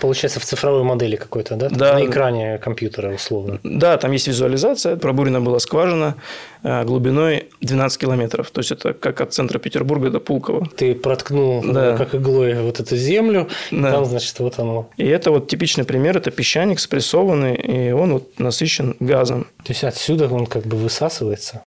получается, 0.00 0.40
в 0.40 0.44
цифровой 0.44 0.82
модели 0.82 1.16
какой-то, 1.16 1.56
да? 1.56 1.68
Да. 1.70 1.94
На 1.94 2.04
экране 2.06 2.58
компьютера, 2.58 3.14
условно. 3.14 3.58
Да, 3.62 3.96
там 3.98 4.12
есть 4.12 4.28
визуализация. 4.28 4.96
Пробурена 4.96 5.40
была 5.40 5.58
скважина 5.58 6.14
э, 6.62 6.84
глубиной 6.84 7.48
12 7.60 8.00
километров. 8.00 8.50
То 8.50 8.60
есть, 8.60 8.72
это 8.72 8.92
как 8.92 9.20
от 9.20 9.32
центра 9.32 9.58
Петербурга 9.58 10.10
до 10.10 10.20
Пулково. 10.20 10.66
Ты 10.76 10.94
проткнул, 10.94 11.62
Да. 11.64 11.96
как 11.96 12.14
иглой, 12.14 12.54
вот 12.62 12.80
эту 12.80 12.96
землю, 12.96 13.48
и 13.70 13.80
Да. 13.80 13.92
там, 13.92 14.04
значит, 14.04 14.38
вот 14.40 14.58
оно. 14.58 14.88
И 14.96 15.06
это 15.06 15.30
вот 15.30 15.48
типичный 15.48 15.84
пример. 15.84 16.16
Это 16.16 16.30
песчаник 16.30 16.78
спрессованный, 16.80 17.54
и 17.54 17.92
он 17.92 18.12
вот 18.14 18.38
насыщен 18.38 18.96
газом. 19.00 19.46
То 19.64 19.72
есть 19.72 19.84
отсюда 19.84 20.28
он 20.28 20.46
как 20.46 20.64
бы 20.64 20.76
высасывается. 20.76 21.62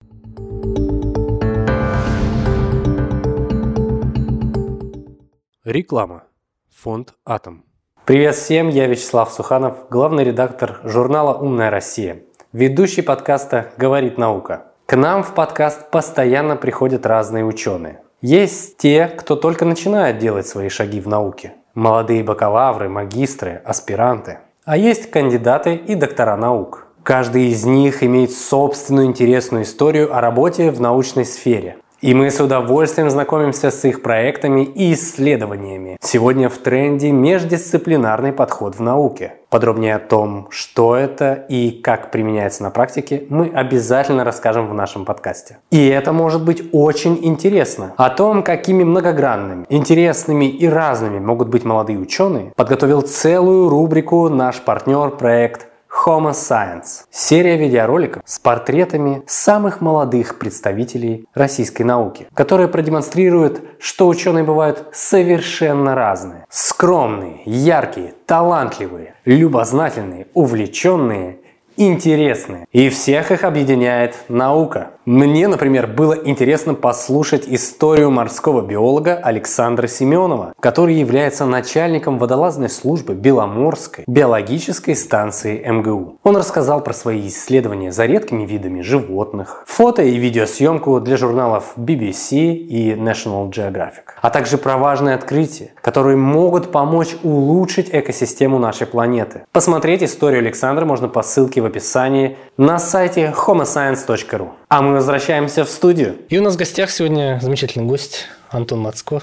Реклама. 5.65 6.23
Фонд 6.69 7.13
«Атом». 7.25 7.63
Привет 8.09 8.33
всем, 8.33 8.69
я 8.69 8.87
Вячеслав 8.87 9.31
Суханов, 9.31 9.87
главный 9.91 10.23
редактор 10.23 10.79
журнала 10.83 11.35
«Умная 11.35 11.69
Россия», 11.69 12.21
ведущий 12.51 13.03
подкаста 13.03 13.67
«Говорит 13.77 14.17
наука». 14.17 14.63
К 14.87 14.95
нам 14.95 15.21
в 15.21 15.35
подкаст 15.35 15.91
постоянно 15.91 16.55
приходят 16.55 17.05
разные 17.05 17.45
ученые. 17.45 17.99
Есть 18.19 18.77
те, 18.77 19.05
кто 19.05 19.35
только 19.35 19.63
начинает 19.63 20.17
делать 20.17 20.47
свои 20.47 20.69
шаги 20.69 20.99
в 20.99 21.07
науке. 21.07 21.53
Молодые 21.75 22.23
бакалавры, 22.23 22.89
магистры, 22.89 23.61
аспиранты. 23.63 24.39
А 24.65 24.75
есть 24.75 25.11
кандидаты 25.11 25.75
и 25.75 25.93
доктора 25.93 26.35
наук. 26.35 26.87
Каждый 27.03 27.49
из 27.49 27.63
них 27.63 28.01
имеет 28.01 28.31
собственную 28.31 29.05
интересную 29.05 29.65
историю 29.65 30.17
о 30.17 30.19
работе 30.19 30.71
в 30.71 30.81
научной 30.81 31.25
сфере. 31.25 31.77
И 32.01 32.13
мы 32.13 32.31
с 32.31 32.39
удовольствием 32.39 33.09
знакомимся 33.09 33.71
с 33.71 33.83
их 33.83 34.01
проектами 34.01 34.63
и 34.63 34.93
исследованиями. 34.93 35.97
Сегодня 35.99 36.47
в 36.47 36.57
тренде 36.57 37.11
междисциплинарный 37.11 38.31
подход 38.31 38.75
в 38.75 38.81
науке. 38.81 39.33
Подробнее 39.49 39.95
о 39.95 39.99
том, 39.99 40.47
что 40.49 40.95
это 40.95 41.33
и 41.49 41.71
как 41.71 42.11
применяется 42.11 42.63
на 42.63 42.69
практике, 42.69 43.23
мы 43.29 43.51
обязательно 43.53 44.23
расскажем 44.23 44.69
в 44.69 44.73
нашем 44.73 45.03
подкасте. 45.03 45.57
И 45.71 45.87
это 45.87 46.13
может 46.13 46.45
быть 46.45 46.63
очень 46.71 47.19
интересно. 47.21 47.93
О 47.97 48.09
том, 48.09 48.43
какими 48.43 48.85
многогранными, 48.85 49.65
интересными 49.67 50.45
и 50.45 50.67
разными 50.67 51.19
могут 51.19 51.49
быть 51.49 51.65
молодые 51.65 51.99
ученые, 51.99 52.53
подготовил 52.55 53.01
целую 53.01 53.67
рубрику 53.67 54.29
наш 54.29 54.61
партнер 54.61 55.09
проект 55.09 55.68
Homo 56.05 56.31
Science. 56.31 57.03
Серия 57.11 57.57
видеороликов 57.57 58.21
с 58.25 58.39
портретами 58.39 59.21
самых 59.27 59.81
молодых 59.81 60.39
представителей 60.39 61.27
российской 61.33 61.83
науки, 61.83 62.27
которые 62.33 62.69
продемонстрируют, 62.69 63.61
что 63.79 64.07
ученые 64.07 64.43
бывают 64.43 64.85
совершенно 64.93 65.95
разные. 65.95 66.45
Скромные, 66.49 67.41
яркие, 67.45 68.13
талантливые, 68.25 69.15
любознательные, 69.25 70.27
увлеченные 70.33 71.39
интересные. 71.79 72.65
И 72.71 72.89
всех 72.89 73.31
их 73.31 73.43
объединяет 73.43 74.15
наука. 74.27 74.91
Мне, 75.11 75.47
например, 75.47 75.87
было 75.87 76.13
интересно 76.13 76.75
послушать 76.75 77.45
историю 77.47 78.11
морского 78.11 78.61
биолога 78.61 79.15
Александра 79.15 79.87
Семенова, 79.87 80.53
который 80.59 80.93
является 80.93 81.47
начальником 81.47 82.19
водолазной 82.19 82.69
службы 82.69 83.15
Беломорской 83.15 84.03
биологической 84.05 84.95
станции 84.95 85.67
МГУ. 85.67 86.19
Он 86.21 86.37
рассказал 86.37 86.83
про 86.83 86.93
свои 86.93 87.27
исследования 87.27 87.91
за 87.91 88.05
редкими 88.05 88.45
видами 88.45 88.81
животных, 88.81 89.63
фото 89.65 90.03
и 90.03 90.15
видеосъемку 90.15 90.99
для 90.99 91.17
журналов 91.17 91.73
BBC 91.75 92.53
и 92.53 92.93
National 92.93 93.49
Geographic, 93.49 94.13
а 94.21 94.29
также 94.29 94.59
про 94.59 94.77
важные 94.77 95.15
открытия, 95.15 95.71
которые 95.81 96.17
могут 96.17 96.71
помочь 96.71 97.15
улучшить 97.23 97.89
экосистему 97.91 98.59
нашей 98.59 98.85
планеты. 98.85 99.41
Посмотреть 99.53 100.03
историю 100.03 100.41
Александра 100.41 100.85
можно 100.85 101.07
по 101.07 101.23
ссылке 101.23 101.61
в 101.61 101.65
описании 101.65 102.37
на 102.57 102.77
сайте 102.77 103.33
homoscience.ru. 103.35 104.49
А 104.67 104.83
мы 104.83 104.98
возвращаемся 104.99 105.63
в 105.63 105.69
студию. 105.69 106.17
И 106.27 106.37
у 106.37 106.41
нас 106.41 106.55
в 106.55 106.57
гостях 106.57 106.91
сегодня 106.91 107.39
замечательный 107.41 107.85
гость 107.85 108.25
Антон 108.49 108.79
Мацко, 108.79 109.21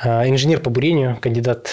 а, 0.00 0.28
инженер 0.28 0.60
по 0.60 0.70
бурению, 0.70 1.18
кандидат 1.20 1.70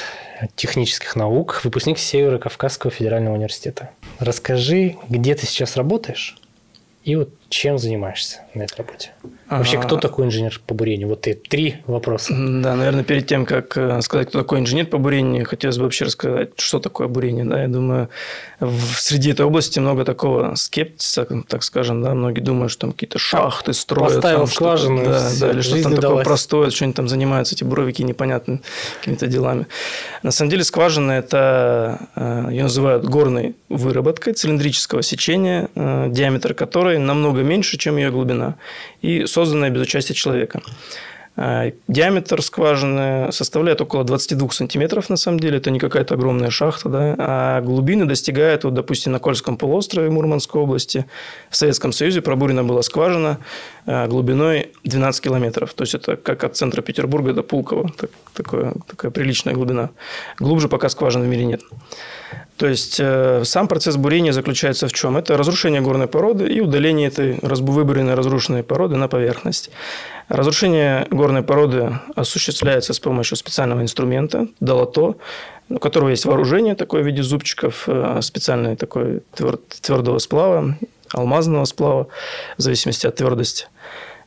технических 0.55 1.15
наук, 1.15 1.61
выпускник 1.63 1.99
Северо-Кавказского 1.99 2.89
федерального 2.89 3.35
университета. 3.35 3.91
Расскажи, 4.17 4.97
где 5.09 5.35
ты 5.35 5.45
сейчас 5.45 5.77
работаешь 5.77 6.37
и 7.03 7.15
вот 7.15 7.29
чем 7.49 7.77
занимаешься 7.77 8.41
на 8.53 8.63
этой 8.63 8.77
работе? 8.77 9.11
Вообще, 9.49 9.77
Ага. 9.77 9.87
кто 9.87 9.97
такой 9.97 10.27
инженер 10.27 10.61
по 10.67 10.75
бурению? 10.75 11.07
Вот 11.07 11.21
ты 11.21 11.33
три 11.33 11.77
вопроса. 11.87 12.33
Да, 12.33 12.75
наверное, 12.75 13.03
перед 13.03 13.25
тем, 13.25 13.45
как 13.45 13.75
э, 13.77 13.99
сказать, 14.01 14.29
кто 14.29 14.39
такой 14.39 14.59
инженер 14.59 14.85
по 14.85 14.99
бурению, 14.99 15.45
хотелось 15.45 15.77
бы 15.77 15.85
вообще 15.85 16.05
рассказать, 16.05 16.51
что 16.57 16.79
такое 16.79 17.07
бурение. 17.07 17.45
Да, 17.45 17.61
я 17.61 17.67
думаю, 17.67 18.09
в, 18.59 18.95
среди 18.99 19.31
этой 19.31 19.45
области 19.45 19.79
много 19.79 20.05
такого 20.05 20.53
скептиса, 20.55 21.25
так 21.47 21.63
скажем, 21.63 22.03
да, 22.03 22.13
многие 22.13 22.41
думают, 22.41 22.71
что 22.71 22.81
там 22.81 22.91
какие-то 22.91 23.17
шахты 23.17 23.73
строят. 23.73 24.15
Поставил 24.15 24.37
там 24.39 24.47
скважину, 24.47 25.01
и 25.01 25.05
да, 25.05 25.29
да, 25.39 25.51
или 25.51 25.61
жизнь 25.61 25.83
там 25.83 25.95
такое 25.95 26.23
простое, 26.23 26.69
что 26.69 26.85
они 26.85 26.93
там 26.93 27.07
занимаются, 27.07 27.55
эти 27.55 27.63
буровики 27.63 28.03
непонятными 28.03 28.61
какими-то 28.99 29.25
делами. 29.25 29.65
На 30.21 30.31
самом 30.31 30.51
деле 30.51 30.63
скважина– 30.63 31.11
это, 31.13 31.99
э, 32.15 32.47
ее 32.51 32.63
называют 32.63 33.05
горной 33.05 33.55
выработкой 33.69 34.33
цилиндрического 34.33 35.01
сечения, 35.01 35.69
э, 35.73 36.07
диаметр 36.09 36.53
которой 36.53 36.99
намного 36.99 37.38
меньше, 37.43 37.77
чем 37.77 37.97
ее 37.97 38.11
глубина, 38.11 38.55
и 39.01 39.25
созданная 39.25 39.69
без 39.69 39.81
участия 39.81 40.13
человека. 40.13 40.61
А, 41.41 41.71
Диаметр 41.87 42.41
скважины 42.41 43.31
составляет 43.31 43.79
около 43.79 44.03
22 44.03 44.49
сантиметров, 44.49 45.09
на 45.09 45.15
самом 45.15 45.39
деле. 45.39 45.57
Это 45.57 45.71
не 45.71 45.79
какая-то 45.79 46.15
огромная 46.15 46.49
шахта. 46.49 46.89
Да? 46.89 47.15
А 47.17 47.61
глубины 47.61 48.05
достигают, 48.05 48.65
вот, 48.65 48.73
допустим, 48.73 49.13
на 49.13 49.19
Кольском 49.19 49.55
полуострове 49.55 50.09
Мурманской 50.09 50.61
области. 50.61 51.05
В 51.49 51.55
Советском 51.55 51.93
Союзе 51.93 52.21
пробурена 52.21 52.65
была 52.65 52.81
скважина 52.81 53.37
а, 53.85 54.07
глубиной 54.07 54.71
12 54.83 55.23
километров. 55.23 55.73
То 55.73 55.83
есть, 55.83 55.95
это 55.95 56.17
как 56.17 56.43
от 56.43 56.57
центра 56.57 56.81
Петербурга 56.81 57.31
до 57.31 57.41
Пулково. 57.41 57.89
Так- 57.97 58.11
такое, 58.33 58.73
такая 58.87 59.09
приличная 59.09 59.53
глубина. 59.53 59.91
Глубже 60.39 60.67
пока 60.67 60.89
скважины 60.89 61.23
в 61.25 61.29
мире 61.29 61.45
нет. 61.45 61.61
То 62.59 62.67
есть, 62.67 62.97
э, 62.99 63.43
сам 63.45 63.69
процесс 63.69 63.95
бурения 63.95 64.33
заключается 64.33 64.89
в 64.89 64.91
чем? 64.91 65.15
Это 65.15 65.37
разрушение 65.37 65.79
горной 65.79 66.07
породы 66.07 66.45
и 66.45 66.59
удаление 66.59 67.07
этой 67.07 67.39
выбуренной 67.41 68.15
разрушенной 68.15 68.63
породы 68.63 68.97
на 68.97 69.07
поверхность. 69.07 69.71
Разрушение 70.27 71.07
горной 71.09 71.41
породы 71.41 72.01
осуществляется 72.15 72.93
с 72.93 72.99
помощью 72.99 73.37
специального 73.37 73.81
инструмента– 73.81 74.49
долото, 74.59 75.15
у 75.69 75.79
которого 75.79 76.09
есть 76.09 76.25
вооружение 76.25 76.75
такое 76.75 77.01
в 77.01 77.05
виде 77.05 77.23
зубчиков, 77.23 77.85
э, 77.87 78.19
специальный 78.21 78.75
такой 78.75 79.21
твер- 79.33 79.59
твердого 79.81 80.19
сплава, 80.19 80.75
алмазного 81.13 81.63
сплава, 81.63 82.07
в 82.57 82.61
зависимости 82.61 83.07
от 83.07 83.15
твердости, 83.15 83.67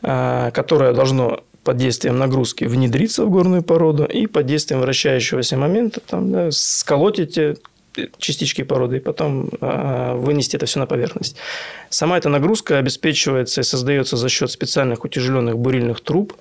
э, 0.01 0.51
которое 0.55 0.95
должно 0.95 1.41
под 1.65 1.77
действием 1.77 2.19
нагрузки 2.19 2.65
внедриться 2.65 3.27
в 3.27 3.31
горную 3.31 3.63
породу 3.63 4.05
и 4.05 4.27
под 4.27 4.47
действием 4.47 4.81
вращающегося 4.81 5.59
момента 5.59 6.01
там, 6.01 6.33
да, 6.33 6.51
сколоть 6.51 7.19
эти 7.19 7.57
частички 8.19 8.63
породы 8.63 8.97
и 8.97 9.01
потом 9.01 9.51
э, 9.61 10.15
вынести 10.15 10.57
это 10.57 10.67
все 10.67 10.79
на 10.79 10.87
поверхность. 10.87 11.37
Сама 11.91 12.19
эта 12.19 12.29
нагрузка 12.29 12.79
обеспечивается 12.79 13.61
и 13.61 13.65
создается 13.65 14.17
за 14.17 14.29
счет 14.29 14.51
специальных 14.51 15.05
утяжеленных 15.05 15.59
бурильных 15.59 16.01
труб, 16.01 16.35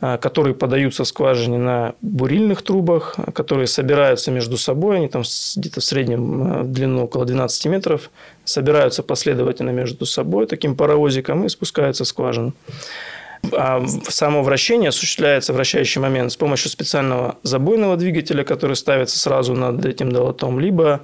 э, 0.00 0.18
которые 0.18 0.54
подаются 0.54 1.04
в 1.04 1.08
скважине 1.08 1.58
на 1.58 1.94
бурильных 2.02 2.62
трубах, 2.62 3.16
которые 3.34 3.66
собираются 3.66 4.30
между 4.30 4.56
собой, 4.56 4.96
они 4.96 5.08
там 5.08 5.22
где-то 5.56 5.80
в 5.80 5.84
среднем 5.84 6.62
в 6.64 6.72
длину 6.72 7.04
около 7.04 7.24
12 7.24 7.66
метров, 7.66 8.10
собираются 8.44 9.02
последовательно 9.02 9.70
между 9.70 10.06
собой 10.06 10.46
таким 10.46 10.76
паровозиком 10.76 11.44
и 11.44 11.48
спускаются 11.48 12.04
в 12.04 12.08
скважину. 12.08 12.52
А 13.52 13.84
само 14.08 14.42
вращение 14.42 14.88
осуществляется, 14.88 15.52
вращающий 15.52 16.00
момент, 16.00 16.32
с 16.32 16.36
помощью 16.36 16.70
специального 16.70 17.36
забойного 17.42 17.96
двигателя, 17.96 18.44
который 18.44 18.76
ставится 18.76 19.18
сразу 19.18 19.54
над 19.54 19.84
этим 19.84 20.12
долотом, 20.12 20.60
либо 20.60 21.00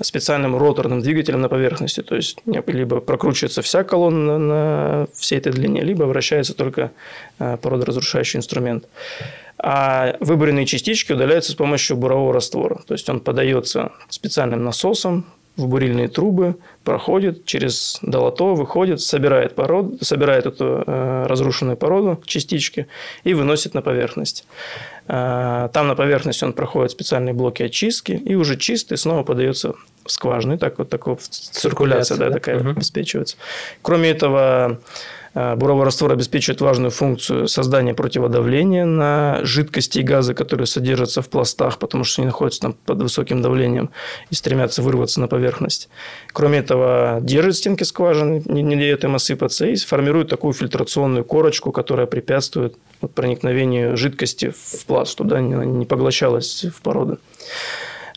специальным 0.00 0.56
роторным 0.56 1.00
двигателем 1.00 1.40
на 1.40 1.48
поверхности. 1.48 2.02
То 2.02 2.14
есть, 2.14 2.38
либо 2.66 3.00
прокручивается 3.00 3.62
вся 3.62 3.84
колонна 3.84 4.38
на 4.38 5.06
всей 5.14 5.38
этой 5.38 5.52
длине, 5.52 5.82
либо 5.82 6.04
вращается 6.04 6.54
только 6.54 6.92
э, 7.38 7.56
породоразрушающий 7.60 8.38
инструмент. 8.38 8.86
А 9.58 10.16
выборенные 10.20 10.66
частички 10.66 11.12
удаляются 11.12 11.50
с 11.50 11.54
помощью 11.56 11.96
бурового 11.96 12.32
раствора. 12.32 12.80
То 12.86 12.94
есть, 12.94 13.08
он 13.08 13.20
подается 13.20 13.92
специальным 14.08 14.62
насосом 14.62 15.26
в 15.58 15.66
бурильные 15.66 16.08
трубы, 16.08 16.56
проходит 16.84 17.44
через 17.44 17.98
долото, 18.00 18.54
выходит, 18.54 19.00
собирает, 19.00 19.54
породу, 19.54 19.98
собирает 20.00 20.46
эту 20.46 20.84
э, 20.86 21.26
разрушенную 21.26 21.76
породу, 21.76 22.22
частички, 22.24 22.86
и 23.24 23.34
выносит 23.34 23.74
на 23.74 23.82
поверхность. 23.82 24.46
Э, 25.08 25.68
там 25.72 25.88
на 25.88 25.96
поверхности 25.96 26.44
он 26.44 26.52
проходит 26.52 26.92
специальные 26.92 27.34
блоки 27.34 27.64
очистки, 27.64 28.12
и 28.12 28.36
уже 28.36 28.56
чистый 28.56 28.96
снова 28.96 29.24
подается 29.24 29.74
в 30.06 30.12
скважину. 30.12 30.54
И 30.54 30.58
так 30.58 30.78
вот 30.78 30.88
такая 30.88 31.16
циркуляция, 31.16 31.60
Циркуляция, 31.60 32.16
да, 32.18 32.28
да? 32.28 32.34
такая 32.34 32.60
Мгм. 32.60 32.70
обеспечивается. 32.70 33.36
Кроме 33.82 34.10
этого, 34.10 34.80
буровой 35.56 35.84
раствор 35.84 36.12
обеспечивает 36.12 36.60
важную 36.60 36.90
функцию 36.90 37.48
создания 37.48 37.94
противодавления 37.94 38.84
на 38.84 39.40
жидкости 39.42 40.00
и 40.00 40.02
газы, 40.02 40.34
которые 40.34 40.66
содержатся 40.66 41.22
в 41.22 41.28
пластах, 41.28 41.78
потому 41.78 42.04
что 42.04 42.22
они 42.22 42.26
находятся 42.26 42.60
там 42.60 42.76
под 42.86 43.02
высоким 43.02 43.42
давлением 43.42 43.90
и 44.30 44.34
стремятся 44.34 44.82
вырваться 44.82 45.20
на 45.20 45.28
поверхность. 45.28 45.88
Кроме 46.32 46.58
этого, 46.58 47.18
держит 47.20 47.56
стенки 47.56 47.84
скважины, 47.84 48.42
не 48.46 48.76
дает 48.76 49.04
им 49.04 49.14
осыпаться 49.14 49.66
и 49.66 49.76
формирует 49.76 50.28
такую 50.28 50.52
фильтрационную 50.52 51.24
корочку, 51.24 51.72
которая 51.72 52.06
препятствует 52.06 52.76
проникновению 53.14 53.96
жидкости 53.96 54.52
в 54.56 54.84
пласт, 54.86 55.12
чтобы 55.12 55.30
да, 55.30 55.40
не 55.40 55.86
поглощалась 55.86 56.64
в 56.64 56.80
породу. 56.82 57.18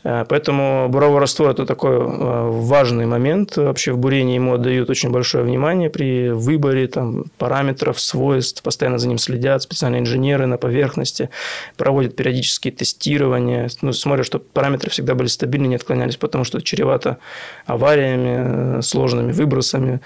Э, 0.04 0.24
поэтому 0.28 0.88
буровой 0.88 1.20
раствор– 1.20 1.50
это 1.50 1.66
такой 1.66 1.96
э, 1.96 2.48
важный 2.50 3.06
момент. 3.06 3.56
Вообще 3.56 3.92
в 3.92 3.98
бурении 3.98 4.34
ему 4.34 4.54
отдают 4.54 4.90
очень 4.90 5.10
большое 5.10 5.44
внимание 5.44 5.90
при 5.90 6.30
выборе 6.30 6.86
там, 6.86 7.24
параметров, 7.38 8.00
свойств. 8.00 8.62
Постоянно 8.62 8.98
за 8.98 9.08
ним 9.08 9.18
следят 9.18 9.62
специальные 9.62 10.00
инженеры 10.00 10.46
на 10.46 10.58
поверхности, 10.58 11.30
проводят 11.76 12.16
периодические 12.16 12.72
тестирования. 12.72 13.68
Ну, 13.80 13.92
смотрят, 13.92 14.26
чтобы 14.26 14.44
параметры 14.52 14.90
всегда 14.90 15.14
были 15.14 15.28
стабильны, 15.28 15.66
не 15.66 15.76
отклонялись, 15.76 16.16
потому 16.16 16.44
что 16.44 16.60
чревато 16.60 17.18
авариями, 17.66 18.78
э, 18.78 18.82
сложными 18.82 19.32
выбросами 19.32 20.00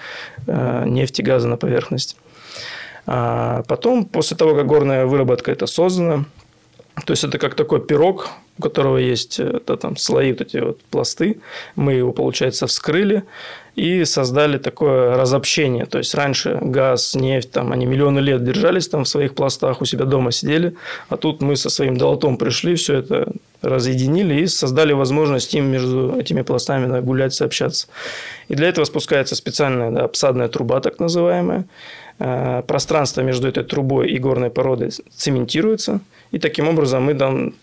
нефти, 0.85 1.21
газа 1.21 1.47
на 1.47 1.57
поверхность. 1.57 2.17
А 3.05 3.63
потом, 3.67 4.05
после 4.05 4.35
того, 4.35 4.53
как 4.53 4.65
горная 4.65 5.05
выработка 5.05 5.51
это 5.51 5.65
создана, 5.65 6.25
то 7.05 7.11
есть 7.11 7.23
это 7.23 7.37
как 7.37 7.55
такой 7.55 7.79
пирог, 7.85 8.29
у 8.57 8.61
которого 8.61 8.97
есть 8.97 9.39
э, 9.39 9.59
да, 9.67 9.77
там, 9.77 9.97
слои, 9.97 10.31
вот 10.31 10.41
эти 10.41 10.57
вот 10.57 10.81
пласты. 10.89 11.39
Мы 11.75 11.93
его, 11.93 12.11
получается, 12.11 12.65
вскрыли 12.65 13.23
и 13.75 14.03
создали 14.05 14.57
такое 14.57 15.15
разобщение. 15.15 15.85
То 15.85 15.99
есть 15.99 16.15
раньше 16.15 16.57
газ, 16.59 17.13
нефть, 17.13 17.51
там, 17.51 17.71
они 17.71 17.85
миллионы 17.85 18.19
лет 18.19 18.43
держались 18.43 18.87
там 18.87 19.03
в 19.03 19.07
своих 19.07 19.35
пластах, 19.35 19.81
у 19.81 19.85
себя 19.85 20.05
дома 20.05 20.31
сидели, 20.31 20.75
а 21.09 21.17
тут 21.17 21.41
мы 21.41 21.55
со 21.55 21.69
своим 21.69 21.97
долотом 21.97 22.37
пришли, 22.37 22.75
все 22.75 22.95
это 22.95 23.31
разъединили 23.61 24.41
и 24.41 24.47
создали 24.47 24.93
возможность 24.93 25.53
им 25.53 25.65
между 25.65 26.17
этими 26.19 26.41
пластами 26.41 26.87
да, 26.87 27.01
гулять, 27.01 27.35
сообщаться. 27.35 27.87
И 28.47 28.55
для 28.55 28.69
этого 28.69 28.85
спускается 28.85 29.35
специальная 29.35 29.91
да, 29.91 30.05
обсадная 30.05 30.47
труба, 30.47 30.79
так 30.79 30.99
называемая. 30.99 31.65
Э, 32.19 32.63
пространство 32.65 33.21
между 33.21 33.47
этой 33.47 33.63
трубой 33.63 34.09
и 34.09 34.17
горной 34.17 34.49
породой 34.49 34.89
цементируется, 35.15 35.99
и 36.31 36.39
таким 36.39 36.67
образом 36.67 37.03
мы 37.03 37.13
там 37.13 37.53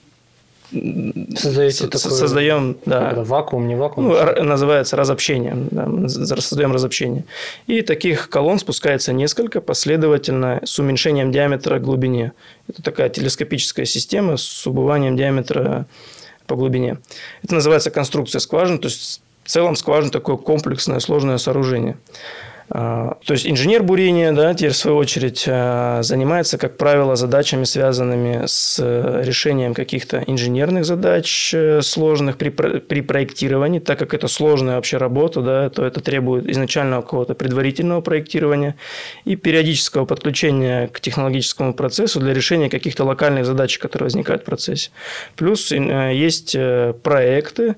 Создаете 0.71 1.87
такой 1.87 2.11
создаем 2.11 2.77
да, 2.85 3.13
вакуум, 3.17 3.69
не 3.69 3.77
вакуум. 3.77 4.09
Ну, 4.09 4.43
называется 4.43 4.97
разобщением. 4.97 5.69
Да, 5.71 6.09
создаем 6.09 6.73
разобщение. 6.73 7.25
И 7.69 7.83
таких 7.83 8.29
колонн 8.29 8.59
спускается 8.59 9.13
несколько 9.13 9.61
последовательно 9.61 10.61
с 10.65 10.77
уменьшением 10.79 11.31
диаметра 11.31 11.79
глубине. 11.79 12.33
Это 12.67 12.83
такая 12.83 13.09
телескопическая 13.09 13.85
система 13.85 14.37
с 14.37 14.67
убыванием 14.67 15.17
диаметра 15.17 15.87
по 16.47 16.57
глубине. 16.57 16.99
Это 17.45 17.55
называется 17.55 17.91
конструкция 17.91 18.41
скважин. 18.41 18.79
То 18.79 18.89
есть 18.89 19.23
в 19.45 19.51
целом 19.51 19.77
скважина 19.77 20.11
такое 20.11 20.37
комплексное 20.37 20.99
сложное 20.99 21.39
сооружение. 21.39 21.99
А, 22.71 23.19
то 23.25 23.35
есть 23.35 23.47
инженер 23.47 23.83
бурения, 23.83 24.33
да, 24.33 24.55
теперь 24.55 24.73
в 24.73 24.77
свою 24.77 24.97
очередь 24.97 25.45
а, 25.47 26.03
занимается, 26.03 26.57
как 26.57 26.77
правило, 26.79 27.15
задачами, 27.15 27.65
связанными 27.65 28.47
с 28.47 28.79
э, 28.81 29.23
решением 29.23 29.75
каких-то 29.75 30.25
инженерных 30.27 30.87
задач 30.87 31.53
э, 31.53 31.83
сложных 31.83 32.39
при, 32.39 32.49
при 32.49 33.01
проектировании, 33.03 33.81
так 33.81 33.99
как 33.99 34.15
это 34.15 34.29
сложная 34.29 34.77
вообще 34.77 34.97
работа, 34.97 35.43
да, 35.43 35.69
то 35.69 35.85
это 35.85 36.01
требует 36.01 36.49
изначального 36.49 37.03
какого-то 37.03 37.35
предварительного 37.35 38.01
проектирования 38.01 38.77
и 39.25 39.37
периодического 39.37 40.07
подключения 40.07 40.89
к 40.89 41.01
технологическому 41.01 41.75
процессу 41.75 42.19
для 42.21 42.33
решения 42.33 42.71
каких-то 42.71 43.05
локальных 43.05 43.45
задач, 43.45 43.79
которые 43.79 44.07
возникают 44.07 44.43
в 44.43 44.47
процессе. 44.47 44.91
Плюс 45.37 45.71
э, 45.71 46.13
есть 46.15 46.57
проекты, 47.03 47.77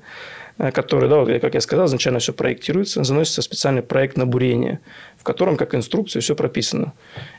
который, 0.58 1.08
да, 1.08 1.38
как 1.38 1.54
я 1.54 1.60
сказал, 1.60 1.86
изначально 1.86 2.18
все 2.18 2.32
проектируется, 2.32 3.04
заносится 3.04 3.42
специальный 3.42 3.82
проект 3.82 4.16
на 4.16 4.26
бурение, 4.26 4.80
в 5.18 5.24
котором 5.24 5.56
как 5.56 5.74
инструкция 5.74 6.20
все 6.20 6.34
прописано. 6.34 6.94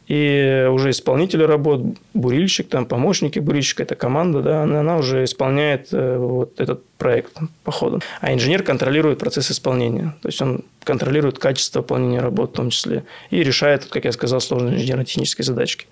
И 0.07 0.65
уже 0.71 0.91
исполнители 0.91 1.43
работ, 1.43 1.81
бурильщик, 2.13 2.69
там, 2.69 2.85
помощники 2.85 3.39
бурильщика, 3.39 3.83
эта 3.83 3.95
команда, 3.95 4.41
да, 4.41 4.63
она, 4.63 4.97
уже 4.97 5.25
исполняет 5.25 5.89
э, 5.91 6.17
вот 6.17 6.61
этот 6.61 6.85
проект 6.97 7.33
по 7.63 7.71
ходу. 7.71 7.99
А 8.21 8.33
инженер 8.33 8.63
контролирует 8.63 9.19
процесс 9.19 9.51
исполнения. 9.51 10.15
То 10.21 10.29
есть 10.29 10.41
он 10.41 10.63
контролирует 10.85 11.39
качество 11.39 11.79
выполнения 11.79 12.21
работ 12.21 12.51
в 12.51 12.53
том 12.53 12.69
числе 12.69 13.03
и 13.31 13.43
решает, 13.43 13.85
как 13.85 14.05
я 14.05 14.13
сказал, 14.13 14.39
сложные 14.39 14.75
инженерно-технические 14.75 15.43
задачки. 15.43 15.87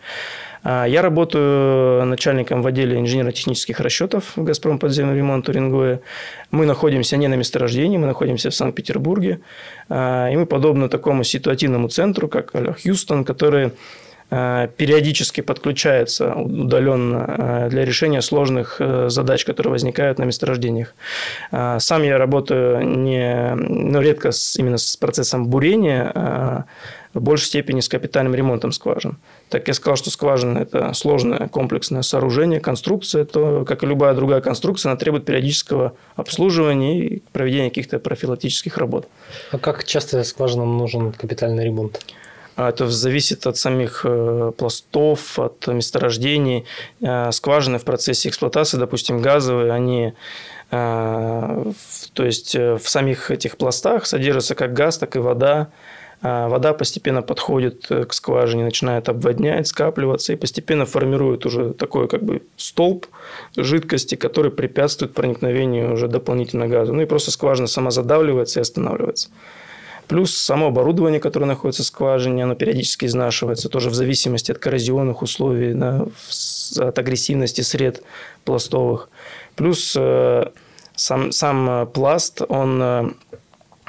А, 0.64 0.86
я 0.86 1.02
работаю 1.02 2.06
начальником 2.06 2.62
в 2.62 2.68
отделе 2.68 2.98
инженерно-технических 2.98 3.82
расчетов 3.82 4.32
в 4.38 4.44
«Газпром» 4.44 4.80
подземный 4.80 5.18
ремонт 5.18 5.50
Уренгоя. 5.50 6.00
Мы 6.52 6.66
находимся 6.66 7.18
не 7.18 7.28
на 7.28 7.36
месторождении, 7.36 7.98
мы 7.98 8.08
находимся 8.08 8.50
в 8.50 8.56
Санкт-Петербурге. 8.56 9.42
А, 9.90 10.30
и 10.30 10.36
мы 10.38 10.46
подобно 10.46 10.88
такому 10.88 11.24
ситуативному 11.24 11.90
центру, 11.90 12.30
как 12.30 12.54
Хьюстон, 12.82 13.26
который 13.26 13.74
периодически 14.30 15.42
подключается 15.42 16.34
удаленно 16.34 17.68
для 17.70 17.86
решения 17.86 18.22
сложных 18.22 18.78
э, 18.80 19.10
задач, 19.10 19.46
которые 19.46 19.72
возникают 19.72 20.20
на 20.20 20.24
месторождениях. 20.24 20.96
Сам 21.52 22.04
я 22.04 22.18
работаю 22.18 22.86
не, 22.86 23.54
ну, 23.56 24.02
редко 24.02 24.32
с, 24.32 24.56
именно 24.58 24.78
с 24.78 24.98
процессом 24.98 25.48
бурения, 25.48 26.66
в 27.14 27.22
большей 27.22 27.46
степени 27.46 27.80
с 27.80 27.88
капитальным 27.88 28.36
ремонтом 28.36 28.74
скважин. 28.74 29.18
Так 29.50 29.70
я 29.70 29.74
сказал, 29.74 29.96
что 29.96 30.12
скважина– 30.12 30.58
это 30.60 30.94
сложное 30.94 31.48
комплексное 31.48 32.02
сооружение, 32.02 32.60
конструкция, 32.60 33.24
то, 33.24 33.64
как 33.64 33.84
и 33.84 33.88
любая 33.88 34.14
другая 34.14 34.42
конструкция, 34.42 34.92
она 34.92 35.00
требует 35.00 35.24
периодического 35.24 35.94
обслуживания 36.18 37.00
и 37.00 37.24
проведения 37.32 37.70
каких-то 37.70 38.00
профилактических 38.00 38.78
работ. 38.78 39.08
А 39.52 39.58
как 39.58 39.86
часто 39.86 40.22
скважинам 40.26 40.78
нужен 40.78 41.14
капитальный 41.14 41.64
ремонт? 41.64 42.02
А 42.56 42.70
это 42.70 42.88
зависит 42.90 43.48
от 43.48 43.58
самих 43.58 44.02
э, 44.06 44.52
пластов, 44.58 45.40
от 45.40 45.68
месторождений. 45.68 46.66
Э, 47.02 47.32
скважины 47.32 47.80
в 47.80 47.84
процессе 47.84 48.30
эксплуатации, 48.30 48.78
допустим, 48.78 49.22
газовые, 49.22 49.74
они 49.74 50.14
э, 50.72 51.72
то 52.14 52.26
есть 52.26 52.56
в 52.56 52.88
самих 52.88 53.30
этих 53.30 53.58
пластах 53.58 54.06
содержится 54.06 54.56
как 54.56 54.74
газ, 54.74 54.98
так 54.98 55.16
и 55.18 55.20
вода. 55.20 55.68
А 56.22 56.48
вода 56.48 56.74
постепенно 56.74 57.22
подходит 57.22 57.88
к 57.88 58.14
скважине, 58.14 58.64
начинает 58.64 59.10
обводнять, 59.10 59.68
скапливаться 59.68 60.32
и 60.32 60.38
постепенно 60.38 60.86
формирует 60.86 61.46
уже 61.46 61.74
такой 61.74 62.08
как 62.08 62.24
бы 62.24 62.42
столб 62.56 63.06
жидкости, 63.58 64.16
который 64.16 64.50
препятствует 64.50 65.14
проникновению 65.14 65.94
уже 65.94 66.08
дополнительно 66.08 66.68
газа. 66.68 66.94
Ну 66.94 67.02
и 67.02 67.06
просто 67.06 67.32
скважина 67.32 67.68
сама 67.68 67.92
задавливается 67.92 68.60
и 68.60 68.62
останавливается. 68.62 69.30
Плюс 70.08 70.36
само 70.36 70.68
оборудование, 70.68 71.20
которое 71.20 71.46
находится 71.46 71.84
в 71.84 71.88
скважине, 71.88 72.44
оно 72.44 72.56
периодически 72.56 73.06
изнашивается, 73.06 73.70
тоже 73.70 73.90
в 73.90 73.96
зависимости 73.96 74.52
от 74.52 74.60
коррозионных 74.60 75.22
условий, 75.22 75.74
да, 75.74 76.06
от 76.78 77.00
агрессивности 77.00 77.62
сред 77.62 78.04
пластовых. 78.44 79.10
Плюс 79.56 79.96
э, 79.98 80.46
сам, 80.96 81.32
сам 81.32 81.70
э, 81.70 81.86
пласт, 81.88 82.42
он 82.48 83.16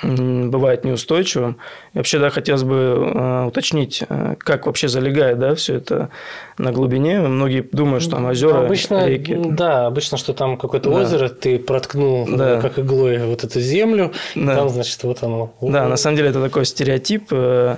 бывает 0.02 0.84
неустойчивым. 0.84 1.58
И 1.94 1.98
вообще, 1.98 2.18
да, 2.18 2.30
хотелось 2.30 2.64
бы 2.64 2.74
э, 2.74 3.44
уточнить, 3.46 4.02
э, 4.08 4.34
как 4.38 4.66
вообще 4.66 4.88
залегает, 4.88 5.38
да, 5.38 5.54
все 5.54 5.76
это 5.76 6.10
на 6.58 6.72
глубине. 6.72 7.20
Многие 7.20 7.62
думают, 7.62 8.02
что 8.02 8.16
там 8.16 8.26
озера, 8.26 8.64
обычно, 8.64 9.06
реки. 9.06 9.34
Да, 9.34 9.86
обычно, 9.86 10.18
что 10.18 10.34
там 10.34 10.58
какое-то 10.58 10.90
да. 10.90 10.96
озеро, 10.96 11.28
ты 11.28 11.58
проткнул 11.58 12.26
да. 12.26 12.60
как 12.60 12.78
иглой 12.78 13.18
вот 13.26 13.44
эту 13.44 13.60
землю, 13.60 14.12
да. 14.34 14.52
и 14.52 14.56
там, 14.56 14.68
значит, 14.68 15.02
вот 15.02 15.22
оно. 15.22 15.54
Да, 15.60 15.88
на 15.88 15.96
самом 15.96 16.16
деле 16.16 16.30
это 16.30 16.42
такой 16.42 16.66
стереотип. 16.66 17.32
Э, 17.32 17.76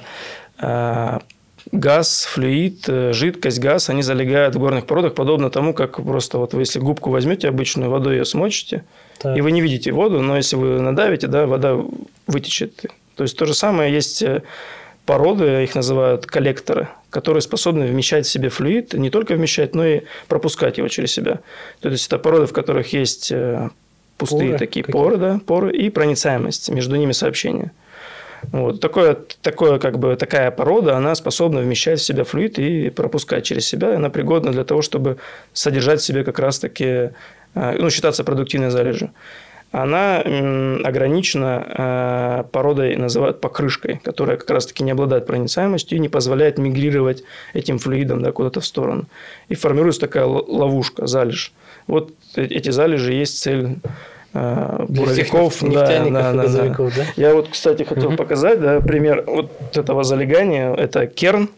газ, 1.70 2.26
флюид, 2.32 2.86
жидкость, 2.86 3.60
газ, 3.60 3.90
они 3.90 4.02
залегают 4.02 4.56
в 4.56 4.58
горных 4.58 4.86
породах, 4.86 5.14
подобно 5.14 5.50
тому, 5.50 5.74
как 5.74 6.02
просто 6.02 6.38
вот 6.38 6.54
вы 6.54 6.62
если 6.62 6.80
губку 6.80 7.10
возьмете 7.10 7.48
обычную, 7.48 7.90
водой 7.90 8.16
ее 8.16 8.24
смочите, 8.24 8.84
так. 9.18 9.36
И 9.36 9.40
вы 9.40 9.52
не 9.52 9.60
видите 9.60 9.92
воду, 9.92 10.20
но 10.20 10.36
если 10.36 10.56
вы 10.56 10.80
надавите, 10.80 11.26
да, 11.26 11.46
вода 11.46 11.76
вытечет. 12.26 12.84
То 13.16 13.24
есть 13.24 13.36
то 13.36 13.46
же 13.46 13.54
самое 13.54 13.92
есть 13.92 14.22
э, 14.22 14.42
породы, 15.06 15.64
их 15.64 15.74
называют 15.74 16.26
коллекторы, 16.26 16.88
которые 17.10 17.40
способны 17.40 17.86
вмещать 17.86 18.26
в 18.26 18.30
себе 18.30 18.48
флюид, 18.48 18.94
не 18.94 19.10
только 19.10 19.34
вмещать, 19.34 19.74
но 19.74 19.86
и 19.86 20.02
пропускать 20.28 20.78
его 20.78 20.88
через 20.88 21.12
себя. 21.12 21.40
То 21.80 21.88
есть 21.88 22.06
это 22.06 22.18
породы, 22.18 22.46
в 22.46 22.52
которых 22.52 22.92
есть 22.92 23.32
э, 23.32 23.70
пустые 24.18 24.50
поры, 24.50 24.58
такие 24.58 24.84
какие? 24.84 24.92
поры, 24.92 25.16
да, 25.16 25.40
поры 25.46 25.72
и 25.74 25.90
проницаемость, 25.90 26.70
между 26.70 26.96
ними 26.96 27.12
сообщения. 27.12 27.72
Вот. 28.52 28.80
Такое, 28.80 29.16
такое, 29.42 29.78
как 29.78 29.98
бы, 29.98 30.14
такая 30.16 30.50
порода, 30.50 30.96
она 30.96 31.14
способна 31.14 31.60
вмещать 31.60 32.00
в 32.00 32.04
себя 32.04 32.24
флюид 32.24 32.58
и 32.58 32.90
пропускать 32.90 33.44
через 33.44 33.66
себя. 33.66 33.96
Она 33.96 34.10
пригодна 34.10 34.52
для 34.52 34.64
того, 34.64 34.82
чтобы 34.82 35.16
содержать 35.52 36.00
в 36.00 36.04
себе 36.04 36.22
как 36.22 36.38
раз-таки 36.38 37.10
ну, 37.78 37.90
считаться 37.90 38.24
продуктивной 38.24 38.70
залежью. 38.70 39.10
она 39.70 40.18
ограничена 40.18 41.66
э, 41.68 42.44
породой, 42.50 42.96
называют 42.96 43.40
покрышкой, 43.40 44.00
которая 44.02 44.36
как 44.36 44.50
раз-таки 44.50 44.82
не 44.82 44.92
обладает 44.92 45.26
проницаемостью 45.26 45.98
и 45.98 46.00
не 46.00 46.08
позволяет 46.08 46.58
мигрировать 46.58 47.22
этим 47.52 47.78
флюидом 47.78 48.22
да, 48.22 48.32
куда-то 48.32 48.60
в 48.60 48.66
сторону. 48.66 49.06
И 49.48 49.54
формируется 49.54 50.00
такая 50.00 50.24
ловушка, 50.24 51.06
залежь. 51.06 51.52
Вот 51.86 52.12
э, 52.36 52.44
эти 52.44 52.70
залежи 52.70 53.12
есть 53.12 53.40
цель 53.40 53.76
э, 54.32 54.86
буровиков, 54.88 55.58
да, 55.60 56.04
да, 56.04 56.32
да, 56.32 56.48
да. 56.48 56.68
да? 56.74 56.90
Я 57.16 57.34
вот, 57.34 57.48
кстати, 57.50 57.82
хотел 57.82 58.08
угу. 58.08 58.16
показать, 58.16 58.60
да, 58.60 58.80
пример 58.80 59.24
вот 59.26 59.50
этого 59.76 60.02
залегания. 60.02 60.72
Это 60.72 61.06
керн, 61.06 61.50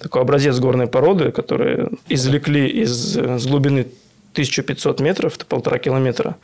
такой 0.00 0.20
образец 0.20 0.58
горной 0.58 0.86
породы, 0.86 1.32
который 1.32 1.88
извлекли 2.08 2.68
из 2.68 3.16
с 3.16 3.46
глубины 3.46 3.86
1500 4.34 5.00
метров, 5.00 5.36
это 5.36 5.46
полтора 5.46 5.78
километра. 5.78 6.36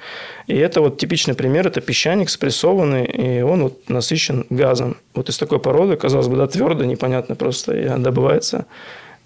И 0.46 0.56
это 0.56 0.80
вот 0.80 0.98
типичный 0.98 1.34
пример, 1.34 1.66
это 1.66 1.80
песчаник 1.80 2.30
спрессованный, 2.30 3.04
и 3.04 3.42
он 3.42 3.64
вот 3.64 3.88
насыщен 3.88 4.46
газом. 4.48 4.96
Вот 5.14 5.28
из 5.28 5.36
такой 5.36 5.58
породы, 5.58 5.96
казалось 5.96 6.28
бы, 6.28 6.36
да, 6.36 6.46
твердо, 6.46 6.84
непонятно 6.84 7.34
просто, 7.34 7.76
и 7.76 8.00
добывается 8.00 8.66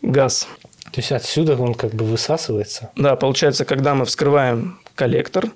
газ. 0.03 0.49
То 0.93 1.01
есть 1.01 1.13
отсюда 1.13 1.57
он 1.57 1.75
как 1.75 1.93
бы 1.93 2.05
высасывается? 2.05 2.91
Да, 2.97 3.17
получается, 3.17 3.65
когда 3.65 3.95
мы 3.95 4.05
вскрываем 4.05 4.79
коллектор– 4.97 5.47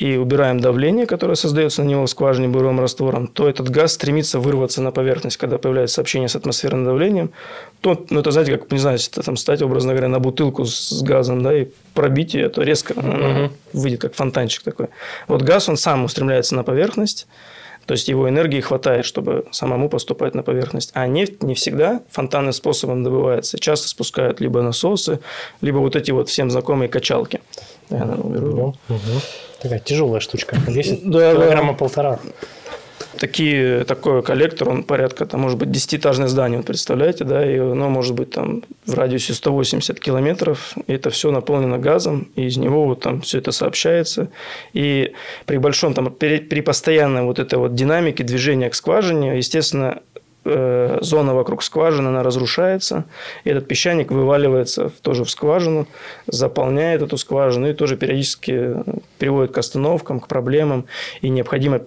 и 0.00 0.16
убираем 0.16 0.60
давление, 0.60 1.04
которое 1.04 1.34
создается 1.34 1.84
на 1.84 1.88
него 1.88 2.06
в 2.06 2.10
скважине 2.10 2.48
буровым 2.48 2.80
раствором, 2.80 3.26
то 3.26 3.46
этот 3.46 3.68
газ 3.68 3.92
стремится 3.92 4.40
вырваться 4.40 4.80
на 4.80 4.92
поверхность, 4.92 5.36
когда 5.36 5.58
появляется 5.58 5.96
сообщение 5.96 6.30
с 6.30 6.34
атмосферным 6.34 6.86
давлением. 6.86 7.32
То, 7.82 8.06
ну, 8.08 8.20
это, 8.20 8.30
знаете, 8.30 8.56
как, 8.56 8.72
не 8.72 8.78
знаю, 8.78 8.96
если 8.96 9.20
там 9.20 9.36
стать, 9.36 9.60
образно 9.60 9.92
говоря, 9.92 10.08
на 10.08 10.18
бутылку 10.18 10.64
с 10.64 11.02
газом, 11.02 11.42
да, 11.42 11.54
и 11.54 11.66
пробить 11.92 12.32
ее, 12.32 12.48
то 12.48 12.62
резко 12.62 12.92
угу. 12.92 13.52
выйдет 13.74 14.00
как 14.00 14.14
фонтанчик 14.14 14.62
такой. 14.62 14.86
Вот 15.28 15.42
газ, 15.42 15.68
он 15.68 15.76
сам 15.76 16.04
устремляется 16.04 16.54
на 16.54 16.64
поверхность, 16.64 17.26
то 17.84 17.92
есть 17.92 18.08
его 18.08 18.26
энергии 18.26 18.60
хватает, 18.60 19.04
чтобы 19.04 19.44
самому 19.50 19.90
поступать 19.90 20.34
на 20.34 20.42
поверхность. 20.42 20.92
А 20.94 21.06
нефть 21.06 21.42
не 21.42 21.54
всегда 21.54 22.00
фонтанным 22.08 22.54
способом 22.54 23.04
добывается. 23.04 23.58
Часто 23.58 23.88
спускают 23.88 24.40
либо 24.40 24.62
насосы, 24.62 25.20
либо 25.60 25.76
вот 25.78 25.94
эти 25.94 26.10
вот 26.10 26.30
всем 26.30 26.50
знакомые 26.50 26.88
качалки. 26.88 27.40
Я, 27.90 28.06
наверное, 28.06 28.24
уберу. 28.24 28.74
Угу. 28.88 29.49
Такая 29.60 29.78
тяжелая 29.78 30.20
штучка. 30.20 30.56
Весит 30.66 31.02
да, 31.04 31.32
килограмма 31.32 31.72
да. 31.72 31.78
полтора. 31.78 32.18
Такие, 33.18 33.84
такой 33.84 34.22
коллектор, 34.22 34.70
он 34.70 34.82
порядка, 34.82 35.26
там, 35.26 35.40
может 35.40 35.58
быть, 35.58 35.70
десятиэтажное 35.70 36.28
здание, 36.28 36.56
вот 36.56 36.66
представляете, 36.66 37.24
да, 37.24 37.44
и 37.44 37.58
оно 37.58 37.90
может 37.90 38.14
быть 38.14 38.30
там 38.30 38.62
в 38.86 38.94
радиусе 38.94 39.34
180 39.34 40.00
километров, 40.00 40.74
и 40.86 40.92
это 40.94 41.10
все 41.10 41.30
наполнено 41.30 41.78
газом, 41.78 42.28
и 42.36 42.46
из 42.46 42.56
него 42.56 42.86
вот 42.86 43.00
там 43.00 43.20
все 43.20 43.38
это 43.38 43.52
сообщается, 43.52 44.30
и 44.72 45.12
при 45.44 45.58
большом, 45.58 45.92
там, 45.92 46.10
при, 46.10 46.38
при 46.38 46.62
постоянной 46.62 47.22
вот 47.22 47.38
этой 47.38 47.58
вот 47.58 47.74
динамике 47.74 48.24
движения 48.24 48.70
к 48.70 48.74
скважине, 48.74 49.36
естественно, 49.36 50.00
зона 50.44 51.34
вокруг 51.34 51.62
скважины, 51.62 52.08
она 52.08 52.22
разрушается, 52.22 53.04
и 53.44 53.50
этот 53.50 53.68
песчаник 53.68 54.10
вываливается 54.10 54.90
тоже 55.02 55.24
в 55.24 55.30
скважину, 55.30 55.86
заполняет 56.26 57.02
эту 57.02 57.16
скважину 57.18 57.68
и 57.68 57.74
тоже 57.74 57.96
периодически 57.96 58.76
приводит 59.18 59.52
к 59.52 59.58
остановкам, 59.58 60.18
к 60.18 60.28
проблемам, 60.28 60.86
и 61.20 61.28
необходимо 61.28 61.82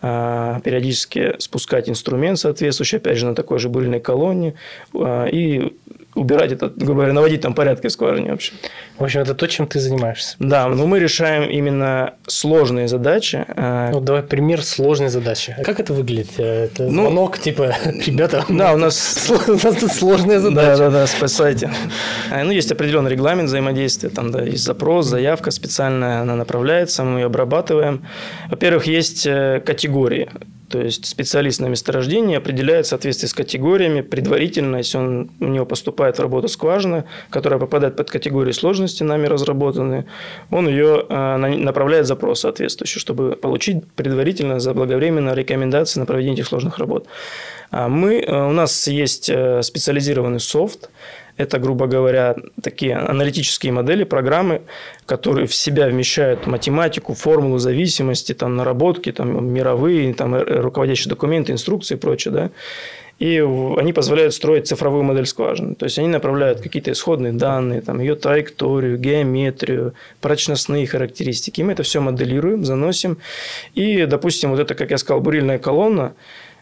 а, 0.00 0.60
периодически 0.60 1.34
спускать 1.38 1.88
инструмент 1.88 2.38
соответствующий, 2.38 2.98
опять 2.98 3.18
же, 3.18 3.26
на 3.26 3.34
такой 3.34 3.58
же 3.58 3.68
бурильной 3.68 4.00
колонне, 4.00 4.54
а, 4.94 5.26
и 5.26 5.76
убирать 6.18 6.52
это, 6.52 6.68
грубо 6.68 6.94
говоря, 6.94 7.12
наводить 7.12 7.40
там 7.40 7.54
порядки 7.54 7.86
в 7.86 7.92
скважине 7.92 8.30
вообще. 8.30 8.52
В 8.98 9.04
общем, 9.04 9.20
это 9.20 9.34
то, 9.34 9.46
чем 9.46 9.66
ты 9.66 9.80
занимаешься. 9.80 10.36
Да, 10.38 10.68
но 10.68 10.86
мы 10.86 10.98
решаем 10.98 11.48
именно 11.48 12.14
сложные 12.26 12.88
задачи. 12.88 13.44
А, 13.48 13.90
ну, 13.92 14.00
давай 14.00 14.22
пример 14.22 14.62
сложной 14.62 15.08
задачи. 15.08 15.56
Как 15.64 15.80
это 15.80 15.92
выглядит? 15.92 16.30
Э, 16.38 16.64
это 16.64 16.84
ну, 16.84 17.02
звонок, 17.02 17.38
типа, 17.38 17.74
ребята, 18.06 18.44
да, 18.48 18.74
у 18.74 18.76
нас... 18.76 19.30
у 19.48 19.52
нас 19.52 19.76
тут 19.76 19.92
сложная 19.92 20.40
задача. 20.40 20.76
Да, 20.76 20.76
да, 20.76 20.90
да, 20.90 21.06
спасайте. 21.06 21.70
А, 22.30 22.42
ну, 22.44 22.50
есть 22.50 22.72
определенный 22.72 23.10
регламент 23.10 23.48
взаимодействия, 23.48 24.10
там, 24.10 24.30
да, 24.30 24.42
есть 24.42 24.64
запрос, 24.64 25.06
заявка 25.06 25.50
специальная, 25.50 26.20
она 26.20 26.36
направляется, 26.36 27.04
мы 27.04 27.20
ее 27.20 27.26
обрабатываем. 27.26 28.04
Во-первых, 28.50 28.86
есть 28.86 29.26
э, 29.26 29.62
категории. 29.64 30.28
То 30.68 30.80
есть 30.80 31.06
специалист 31.06 31.60
на 31.60 31.66
месторождении 31.66 32.36
определяет 32.36 32.86
в 32.86 32.88
соответствии 32.88 33.26
с 33.26 33.34
категориями 33.34 34.02
предварительно, 34.02 34.76
если 34.76 34.98
он, 34.98 35.30
у 35.40 35.46
него 35.46 35.64
поступает 35.64 36.18
в 36.18 36.22
работу 36.22 36.48
скважина, 36.48 37.04
которая 37.30 37.58
попадает 37.58 37.96
под 37.96 38.10
категорию 38.10 38.52
сложности, 38.52 39.02
нами 39.02 39.26
разработанные, 39.26 40.06
он 40.50 40.68
ее 40.68 41.06
э, 41.08 41.36
направляет 41.36 42.06
запрос 42.06 42.40
соответствующий, 42.40 43.00
чтобы 43.00 43.36
получить 43.36 43.86
предварительно 43.92 44.60
заблаговременно 44.60 45.32
рекомендации 45.32 46.00
на 46.00 46.06
проведение 46.06 46.34
этих 46.34 46.48
сложных 46.48 46.78
работ. 46.78 47.06
А 47.70 47.88
мы, 47.88 48.20
э, 48.20 48.48
у 48.48 48.52
нас 48.52 48.86
есть 48.88 49.30
э, 49.30 49.62
специализированный 49.62 50.40
софт, 50.40 50.90
это, 51.38 51.58
грубо 51.58 51.86
говоря, 51.86 52.36
такие 52.60 52.96
аналитические 52.96 53.72
модели, 53.72 54.04
программы, 54.04 54.62
которые 55.06 55.46
в 55.46 55.54
себя 55.54 55.86
вмещают 55.86 56.46
математику, 56.46 57.14
формулу 57.14 57.58
зависимости, 57.58 58.34
там, 58.34 58.56
наработки, 58.56 59.12
там, 59.12 59.46
мировые, 59.46 60.12
там, 60.14 60.34
э, 60.34 60.60
руководящие 60.60 61.08
документы, 61.08 61.52
инструкции 61.52 61.94
и 61.94 61.98
прочее. 61.98 62.34
Да? 62.34 62.50
И 63.20 63.38
они 63.38 63.92
позволяют 63.92 64.34
строить 64.34 64.68
цифровую 64.68 65.04
модель 65.04 65.26
скважины. 65.26 65.74
То 65.76 65.84
есть 65.84 65.98
они 65.98 66.08
направляют 66.08 66.60
какие-то 66.60 66.90
исходные 66.90 67.32
данные, 67.32 67.82
там, 67.82 68.00
ее 68.00 68.16
траекторию, 68.16 68.98
геометрию, 68.98 69.94
прочностные 70.20 70.86
характеристики. 70.86 71.60
И 71.60 71.64
мы 71.64 71.72
это 71.72 71.84
все 71.84 72.00
моделируем, 72.00 72.64
заносим. 72.64 73.18
И, 73.74 74.06
допустим, 74.06 74.50
вот 74.50 74.60
это, 74.60 74.74
как 74.74 74.90
я 74.90 74.98
сказал, 74.98 75.20
бурильная 75.20 75.58
колонна, 75.58 76.14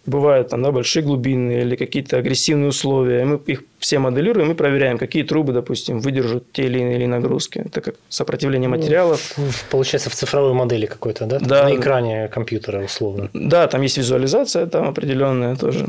бывают 0.06 0.48
там, 0.48 0.62
да, 0.62 0.72
большие 0.72 1.02
глубины 1.02 1.60
или 1.60 1.76
какие-то 1.76 2.18
агрессивные 2.18 2.68
условия. 2.68 3.24
Мы 3.24 3.40
их 3.46 3.62
все 3.78 3.98
моделируем 3.98 4.50
и 4.52 4.54
проверяем, 4.54 4.98
какие 4.98 5.22
трубы, 5.22 5.52
допустим, 5.52 6.00
выдержат 6.00 6.52
те 6.52 6.64
или 6.64 6.78
иные 6.78 7.08
нагрузки. 7.08 7.62
Это 7.66 7.80
как 7.80 7.96
сопротивление 8.08 8.68
ну, 8.68 8.76
материалов. 8.76 9.36
Получается, 9.70 10.10
в 10.10 10.14
цифровой 10.14 10.54
модели 10.54 10.86
какой-то, 10.86 11.26
да? 11.26 11.38
да? 11.38 11.64
На 11.64 11.76
экране 11.76 12.28
компьютера, 12.28 12.84
условно. 12.84 13.30
Да, 13.34 13.66
там 13.66 13.82
есть 13.82 13.98
визуализация 13.98 14.66
там 14.66 14.88
определенная 14.88 15.56
тоже. 15.56 15.86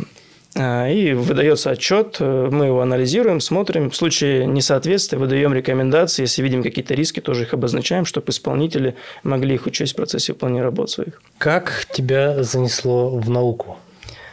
А, 0.56 0.90
и 0.90 1.14
выдается 1.14 1.72
отчет, 1.72 2.20
мы 2.20 2.66
его 2.66 2.82
анализируем, 2.82 3.40
смотрим. 3.40 3.92
В 3.92 3.96
случае 3.96 4.46
несоответствия 4.46 5.20
выдаем 5.20 5.54
рекомендации. 5.54 6.24
Если 6.24 6.42
видим 6.42 6.64
какие-то 6.64 6.94
риски, 6.94 7.20
тоже 7.20 7.44
их 7.44 7.54
обозначаем, 7.54 8.06
чтобы 8.06 8.30
исполнители 8.30 8.96
могли 9.24 9.56
их 9.56 9.66
учесть 9.66 9.94
в 9.94 9.96
процессе 9.96 10.34
выполнения 10.34 10.64
работ 10.64 10.90
своих. 10.90 11.22
Как 11.38 11.88
тебя 11.92 12.44
занесло 12.44 13.10
в 13.10 13.30
науку? 13.30 13.78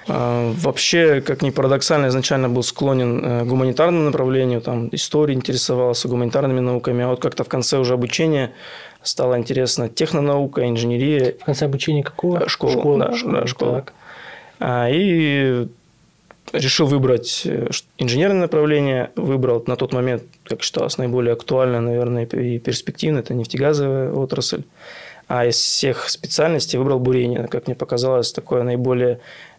А, 0.06 0.52
вообще, 0.56 1.20
как 1.20 1.42
ни 1.42 1.50
парадоксально, 1.50 2.08
изначально 2.08 2.48
был 2.48 2.62
склонен 2.62 3.24
э, 3.24 3.44
к 3.44 3.46
гуманитарному 3.46 4.04
направлению, 4.04 4.60
там, 4.60 4.88
историей 4.92 5.36
интересовался, 5.36 6.08
гуманитарными 6.08 6.60
науками, 6.60 7.04
а 7.04 7.08
вот 7.08 7.22
как-то 7.22 7.44
в 7.44 7.48
конце 7.48 7.78
уже 7.78 7.94
обучения 7.94 8.52
стало 9.02 9.38
интересно 9.38 9.88
технонаука, 9.88 10.68
инженерия. 10.68 11.34
В 11.40 11.44
конце 11.44 11.64
обучения 11.64 12.02
какого? 12.02 12.48
Школа, 12.48 12.72
школа, 12.72 12.98
да, 12.98 13.16
школа. 13.16 13.32
Да, 13.32 13.46
школа. 13.46 13.72
Так. 13.72 13.92
А, 14.60 14.88
и 14.90 15.68
решил 16.52 16.86
выбрать 16.86 17.42
э, 17.46 17.68
инженерное 17.96 18.42
направление, 18.42 19.10
выбрал 19.16 19.64
на 19.66 19.76
тот 19.76 19.94
момент, 19.94 20.22
как 20.44 20.62
считалось, 20.62 20.98
наиболее 20.98 21.32
актуальное, 21.32 21.80
наверное, 21.80 22.26
и 22.26 22.58
перспективное, 22.58 23.22
это 23.22 23.32
нефтегазовая 23.32 24.12
отрасль. 24.12 24.64
А 25.26 25.46
из 25.46 25.56
всех 25.56 26.10
специальностей 26.10 26.78
выбрал 26.78 26.98
бурение, 26.98 27.48
как 27.48 27.66
мне 27.66 27.74
показалось, 27.74 28.30
такое 28.30 28.62
наиболее 28.62 29.14
Э, 29.14 29.53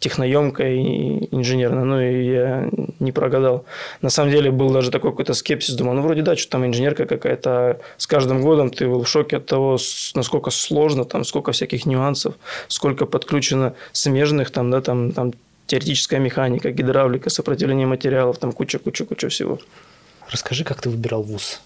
техноемкая 0.00 0.74
и 0.74 1.34
инженерная, 1.34 1.84
ну 1.84 2.00
и 2.00 2.24
я 2.26 2.68
не 3.00 3.10
прогадал. 3.10 3.64
На 4.02 4.10
самом 4.10 4.30
деле 4.30 4.50
был 4.50 4.70
даже 4.70 4.90
такой 4.90 5.12
какой-то 5.12 5.32
скепсис, 5.32 5.74
думал, 5.74 5.94
ну 5.94 6.02
вроде 6.02 6.20
да, 6.20 6.36
что 6.36 6.50
там 6.50 6.66
инженерка 6.66 7.06
какая-то, 7.06 7.80
с 7.96 8.06
каждым 8.06 8.42
годом 8.42 8.68
ты 8.68 8.86
был 8.86 9.02
в 9.02 9.08
шоке 9.08 9.38
от 9.38 9.46
того, 9.46 9.78
насколько 10.14 10.50
сложно, 10.50 11.04
там 11.04 11.24
сколько 11.24 11.52
всяких 11.52 11.86
нюансов, 11.86 12.34
сколько 12.68 13.06
подключено 13.06 13.74
смежных, 13.92 14.50
там, 14.50 14.70
да, 14.70 14.82
там, 14.82 15.12
там 15.12 15.32
теоретическая 15.66 16.18
механика, 16.18 16.70
гидравлика, 16.70 17.30
сопротивление 17.30 17.86
материалов, 17.86 18.36
там 18.38 18.52
куча-куча-куча 18.52 19.28
всего. 19.30 19.58
Расскажи, 20.30 20.64
как 20.64 20.82
ты 20.82 20.90
выбирал 20.90 21.22
вуз? 21.22 21.62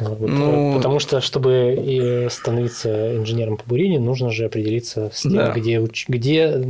Вот, 0.00 0.28
ну, 0.28 0.74
потому 0.76 0.98
что, 0.98 1.20
чтобы 1.20 2.28
становиться 2.30 3.16
инженером 3.16 3.56
по 3.56 3.64
бурению, 3.66 4.00
нужно 4.00 4.30
же 4.30 4.46
определиться 4.46 5.10
с 5.12 5.22
тем, 5.22 5.32
да. 5.32 5.52
где, 5.52 5.78
уч, 5.78 6.06
где 6.08 6.62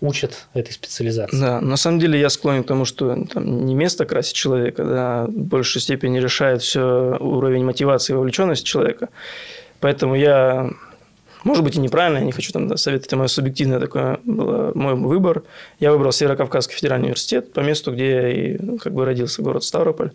учат 0.00 0.46
этой 0.54 0.72
специализации. 0.72 1.36
Да, 1.38 1.60
на 1.60 1.76
самом 1.76 1.98
деле 1.98 2.20
я 2.20 2.28
склонен 2.30 2.62
к 2.64 2.66
тому, 2.66 2.84
что 2.84 3.24
там, 3.32 3.66
не 3.66 3.74
место 3.74 4.04
красит 4.04 4.34
человека, 4.34 4.84
да, 4.84 5.26
в 5.26 5.32
большей 5.32 5.80
степени 5.80 6.18
решает 6.18 6.62
все 6.62 7.16
уровень 7.18 7.64
мотивации 7.64 8.12
и 8.12 8.16
вовлеченности 8.16 8.64
человека. 8.64 9.08
Поэтому 9.80 10.14
я 10.14 10.70
может 11.44 11.62
быть, 11.62 11.76
и 11.76 11.78
неправильно, 11.78 12.18
я 12.18 12.24
не 12.24 12.32
хочу 12.32 12.52
там 12.52 12.68
да, 12.68 12.78
советовать, 12.78 13.06
это 13.06 13.16
мое 13.16 13.28
субъективное 13.28 13.78
такое 13.78 14.18
было 14.24 14.72
мой 14.74 14.94
выбор. 14.94 15.42
Я 15.78 15.92
выбрал 15.92 16.10
Северо-Кавказский 16.10 16.74
федеральный 16.74 17.04
университет 17.04 17.52
по 17.52 17.60
месту, 17.60 17.92
где 17.92 18.10
я 18.10 18.28
и 18.28 18.78
как 18.78 18.94
бы 18.94 19.04
родился, 19.04 19.42
город 19.42 19.62
Ставрополь. 19.62 20.12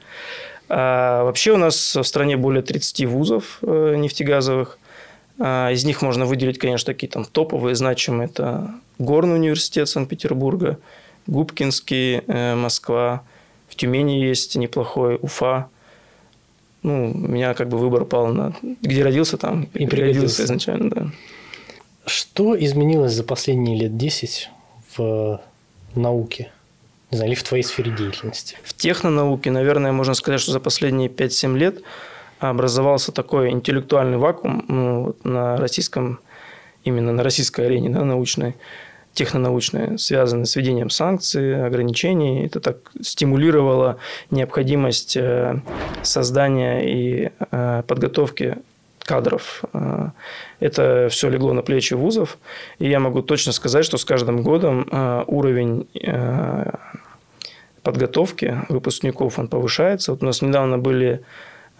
А 0.69 1.23
вообще 1.23 1.51
у 1.51 1.57
нас 1.57 1.95
в 1.95 2.03
стране 2.03 2.37
более 2.37 2.61
30 2.61 3.05
вузов 3.05 3.57
э, 3.63 3.95
нефтегазовых. 3.97 4.77
А, 5.39 5.71
из 5.71 5.83
них 5.83 6.01
можно 6.03 6.25
выделить, 6.25 6.59
конечно, 6.59 6.85
такие 6.85 7.07
там 7.07 7.25
топовые, 7.25 7.75
значимые. 7.75 8.29
Это 8.29 8.75
Горный 8.99 9.35
университет 9.35 9.87
Санкт-Петербурга, 9.89 10.77
Губкинский, 11.25 12.21
э, 12.27 12.55
Москва. 12.55 13.23
В 13.67 13.75
Тюмени 13.75 14.19
есть 14.19 14.55
неплохой, 14.57 15.17
Уфа. 15.21 15.69
Ну, 16.83 17.11
у 17.11 17.17
меня 17.17 17.53
как 17.55 17.69
бы 17.69 17.77
выбор 17.77 18.05
пал 18.05 18.27
на 18.27 18.53
где 18.61 19.03
родился, 19.03 19.37
там 19.37 19.67
и 19.73 19.87
пригодился 19.87 20.43
изначально, 20.43 20.89
да. 20.89 21.11
Что 22.05 22.57
изменилось 22.57 23.13
за 23.13 23.23
последние 23.23 23.77
лет 23.77 23.97
10 23.97 24.49
в 24.95 25.41
науке? 25.95 26.51
Не 27.11 27.17
знаю, 27.17 27.31
или 27.31 27.39
в 27.39 27.43
твоей 27.43 27.63
сфере 27.63 27.91
деятельности? 27.91 28.57
В 28.63 28.73
технонауке, 28.73 29.49
наверное, 29.49 29.91
можно 29.91 30.13
сказать, 30.13 30.39
что 30.39 30.51
за 30.51 30.59
последние 30.59 31.09
5-7 31.09 31.57
лет 31.57 31.81
образовался 32.39 33.11
такой 33.11 33.49
интеллектуальный 33.49 34.17
вакуум 34.17 34.65
ну, 34.67 35.15
на 35.23 35.57
российском, 35.57 36.19
именно 36.83 37.11
на 37.11 37.23
российской 37.23 37.65
арене 37.65 37.89
да, 37.89 38.03
научной, 38.03 38.55
технонаучной, 39.13 39.97
связанной 39.97 40.45
с 40.45 40.55
введением 40.55 40.89
санкций, 40.89 41.65
ограничений. 41.65 42.45
Это 42.45 42.59
так 42.59 42.91
стимулировало 43.01 43.97
необходимость 44.29 45.17
э, 45.17 45.61
создания 46.03 46.81
и 46.81 47.31
э, 47.51 47.83
подготовки 47.87 48.57
кадров. 49.09 49.63
Э, 49.73 50.09
это 50.59 51.07
все 51.09 51.29
легло 51.29 51.53
на 51.53 51.63
плечи 51.63 51.95
вузов, 51.95 52.37
и 52.77 52.87
я 52.87 52.99
могу 52.99 53.21
точно 53.21 53.51
сказать, 53.51 53.85
что 53.85 53.97
с 53.97 54.05
каждым 54.05 54.43
годом 54.43 54.87
уровень 55.27 55.87
подготовки 57.81 58.57
выпускников 58.69 59.39
он 59.39 59.47
повышается. 59.47 60.11
Вот 60.11 60.21
у 60.21 60.25
нас 60.25 60.41
недавно 60.41 60.77
были 60.77 61.23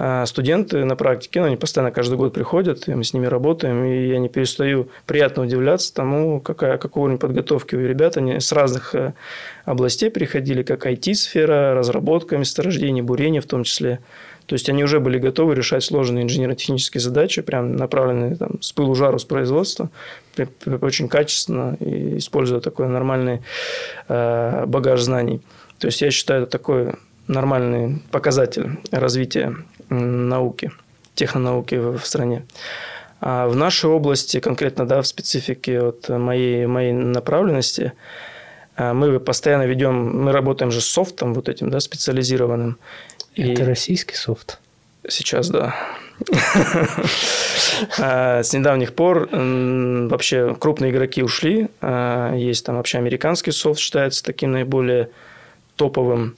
а 0.02 0.26
студенты 0.26 0.86
на 0.86 0.96
практике, 0.96 1.42
ну, 1.42 1.48
они 1.48 1.58
постоянно 1.58 1.92
каждый 1.92 2.18
год 2.18 2.34
приходят, 2.34 2.88
и 2.88 2.96
мы 2.96 3.04
с 3.04 3.14
ними 3.14 3.26
работаем, 3.26 3.84
и 3.84 4.08
я 4.08 4.20
не 4.20 4.30
перестаю 4.30 4.88
приятно 5.06 5.44
удивляться 5.44 5.94
тому, 5.94 6.40
какая, 6.40 6.78
какой 6.78 7.04
уровень 7.04 7.20
подготовки 7.20 7.76
у 7.76 7.86
ребят. 7.86 8.16
Они 8.16 8.40
с 8.40 8.54
разных 8.54 8.96
областей 9.66 10.10
приходили, 10.10 10.64
как 10.64 10.86
IT-сфера, 10.88 11.74
разработка 11.76 12.38
месторождений, 12.38 13.02
бурение 13.02 13.42
в 13.42 13.46
том 13.46 13.66
числе. 13.66 14.00
То 14.50 14.54
есть 14.54 14.68
они 14.68 14.84
уже 14.84 15.00
были 15.00 15.20
готовы 15.20 15.54
решать 15.54 15.84
сложные 15.84 16.24
инженерно-технические 16.24 17.02
задачи, 17.02 17.44
прям 17.44 17.76
направленные 17.76 18.36
там, 18.36 18.60
с 18.64 18.72
пылу 18.72 18.96
жару 18.96 19.20
с 19.20 19.24
производства, 19.24 19.92
очень 20.82 21.08
качественно, 21.08 21.78
и 21.80 22.18
используя 22.18 22.60
такой 22.60 22.88
нормальный 22.88 23.44
э, 24.08 24.66
багаж 24.66 25.02
знаний. 25.02 25.42
То 25.78 25.86
есть 25.86 26.02
я 26.02 26.10
считаю, 26.10 26.42
это 26.42 26.52
такой 26.52 26.96
нормальный 27.28 28.02
показатель 28.10 28.80
развития 28.90 29.56
науки, 29.90 30.72
технонауки 31.14 31.76
в 31.76 32.04
стране. 32.04 32.44
А 33.22 33.48
в 33.48 33.56
нашей 33.56 33.92
области, 33.92 34.40
конкретно 34.40 34.88
да, 34.88 35.04
в 35.04 35.06
специфике 35.06 35.80
вот 35.82 36.10
моей, 36.10 36.66
моей 36.66 36.92
направленности, 36.92 37.94
а, 38.76 38.96
мы 38.96 39.20
постоянно 39.20 39.68
ведем, 39.68 40.24
мы 40.24 40.32
работаем 40.32 40.72
же 40.72 40.82
с 40.82 40.86
софтом 40.86 41.36
вот 41.36 41.50
этим, 41.50 41.70
да, 41.70 41.80
специализированным. 41.80 42.80
Это 43.44 43.64
и 43.64 43.66
российский 43.66 44.16
софт? 44.16 44.60
Сейчас, 45.08 45.50
да. 45.50 45.76
А, 47.98 48.44
с 48.44 48.52
недавних 48.52 48.94
пор 48.94 49.30
вообще 49.32 50.54
крупные 50.60 50.92
игроки 50.92 51.24
ушли. 51.24 51.70
Есть 51.82 52.66
там 52.66 52.76
вообще 52.76 52.98
американский 52.98 53.52
софт, 53.52 53.80
считается 53.80 54.22
таким 54.22 54.52
наиболее 54.52 55.12
топовым 55.78 56.36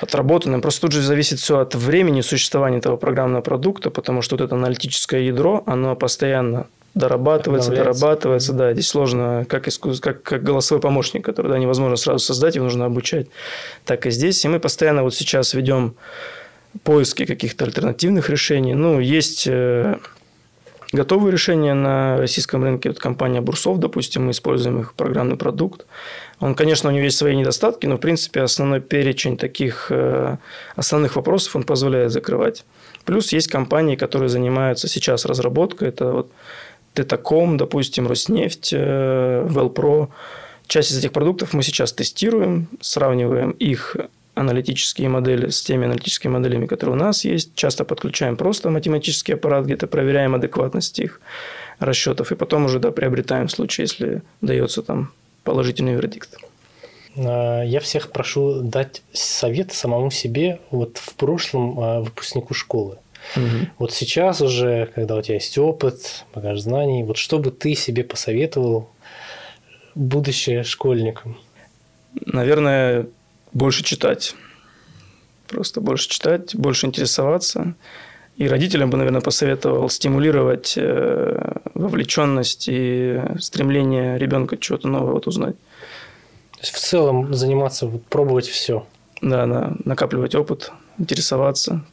отработанным. 0.00 0.62
Просто 0.62 0.82
тут 0.82 0.92
же 0.92 1.02
зависит 1.02 1.38
все 1.38 1.58
от 1.58 1.74
времени 1.74 2.22
существования 2.22 2.78
этого 2.78 2.96
программного 2.96 3.42
продукта, 3.42 3.90
потому 3.90 4.22
что 4.22 4.36
вот 4.36 4.44
это 4.44 4.54
аналитическое 4.54 5.20
ядро, 5.20 5.62
оно 5.66 5.94
постоянно 5.96 6.66
дорабатывается, 6.98 7.70
дорабатывается. 7.70 8.52
Да, 8.52 8.72
здесь 8.72 8.88
сложно, 8.88 9.46
как, 9.48 9.68
искус... 9.68 10.00
как, 10.00 10.22
как 10.22 10.42
голосовой 10.42 10.80
помощник, 10.80 11.24
который 11.24 11.50
да, 11.50 11.58
невозможно 11.58 11.96
сразу 11.96 12.18
создать, 12.18 12.56
его 12.56 12.64
нужно 12.64 12.84
обучать. 12.84 13.28
Так 13.84 14.06
и 14.06 14.10
здесь. 14.10 14.44
И 14.44 14.48
мы 14.48 14.60
постоянно 14.60 15.02
вот 15.02 15.14
сейчас 15.14 15.54
ведем 15.54 15.94
поиски 16.82 17.24
каких-то 17.24 17.64
альтернативных 17.64 18.30
решений. 18.30 18.74
Ну, 18.74 19.00
есть 19.00 19.46
э, 19.46 19.96
готовые 20.92 21.32
решения 21.32 21.74
на 21.74 22.18
российском 22.18 22.62
рынке. 22.62 22.90
Вот 22.90 22.98
компания 22.98 23.40
Бурсов, 23.40 23.78
допустим, 23.78 24.26
мы 24.26 24.32
используем 24.32 24.80
их 24.80 24.94
программный 24.94 25.36
продукт. 25.36 25.86
Он, 26.40 26.54
конечно, 26.54 26.88
у 26.88 26.92
него 26.92 27.04
есть 27.04 27.18
свои 27.18 27.34
недостатки, 27.36 27.86
но, 27.86 27.96
в 27.96 28.00
принципе, 28.00 28.42
основной 28.42 28.80
перечень 28.80 29.36
таких 29.36 29.88
э, 29.90 30.36
основных 30.76 31.16
вопросов 31.16 31.56
он 31.56 31.64
позволяет 31.64 32.12
закрывать. 32.12 32.64
Плюс 33.04 33.32
есть 33.32 33.48
компании, 33.48 33.96
которые 33.96 34.28
занимаются 34.28 34.88
сейчас 34.88 35.24
разработкой. 35.24 35.88
Это 35.88 36.12
вот 36.12 36.30
Тетаком, 36.94 37.56
допустим, 37.56 38.06
Роснефть, 38.06 38.72
Велпро. 38.72 40.04
Э, 40.04 40.06
Часть 40.68 40.90
из 40.90 40.98
этих 40.98 41.12
продуктов 41.12 41.54
мы 41.54 41.62
сейчас 41.62 41.94
тестируем, 41.94 42.68
сравниваем 42.82 43.52
их 43.52 43.96
аналитические 44.34 45.08
модели 45.08 45.48
с 45.48 45.62
теми 45.62 45.86
аналитическими 45.86 46.32
моделями, 46.32 46.66
которые 46.66 46.94
у 46.94 46.98
нас 46.98 47.24
есть. 47.24 47.54
Часто 47.54 47.86
подключаем 47.86 48.36
просто 48.36 48.68
математический 48.68 49.34
аппарат, 49.34 49.64
где-то 49.64 49.86
проверяем 49.86 50.34
адекватность 50.34 50.98
их 50.98 51.22
расчетов, 51.78 52.32
и 52.32 52.34
потом 52.34 52.66
уже 52.66 52.80
да, 52.80 52.90
приобретаем 52.90 53.48
в 53.48 53.50
случае, 53.50 53.84
если 53.84 54.22
дается 54.42 54.82
там 54.82 55.10
положительный 55.42 55.94
вердикт. 55.94 56.36
А, 57.16 57.62
я 57.62 57.80
всех 57.80 58.10
прошу 58.12 58.60
дать 58.60 59.02
совет 59.12 59.72
самому 59.72 60.10
себе 60.10 60.60
вот 60.70 60.98
в 60.98 61.14
прошлом 61.14 61.80
а, 61.80 62.00
выпускнику 62.00 62.52
школы. 62.52 62.98
Угу. 63.36 63.68
Вот 63.78 63.92
сейчас 63.92 64.40
уже, 64.40 64.90
когда 64.94 65.16
у 65.16 65.22
тебя 65.22 65.34
есть 65.34 65.56
опыт, 65.58 66.24
багаж 66.34 66.60
знаний, 66.60 67.04
вот 67.04 67.16
что 67.16 67.38
бы 67.38 67.50
ты 67.50 67.74
себе 67.74 68.04
посоветовал 68.04 68.88
будущее 69.94 70.62
школьникам? 70.62 71.38
Наверное, 72.26 73.06
больше 73.52 73.84
читать. 73.84 74.34
Просто 75.46 75.80
больше 75.80 76.08
читать, 76.08 76.54
больше 76.54 76.86
интересоваться. 76.86 77.74
И 78.36 78.46
родителям 78.46 78.90
бы, 78.90 78.96
наверное, 78.96 79.20
посоветовал 79.20 79.88
стимулировать 79.90 80.74
э, 80.76 81.54
вовлеченность 81.74 82.66
и 82.68 83.20
стремление 83.40 84.16
ребенка 84.16 84.56
чего-то 84.56 84.86
нового 84.86 85.14
вот 85.14 85.26
узнать. 85.26 85.56
То 86.52 86.60
есть 86.60 86.72
в 86.72 86.78
целом 86.78 87.34
заниматься, 87.34 87.88
пробовать 88.08 88.46
все. 88.46 88.86
Да, 89.20 89.46
да, 89.46 89.72
накапливать 89.84 90.34
опыт, 90.36 90.70
интересоваться. 90.98 91.84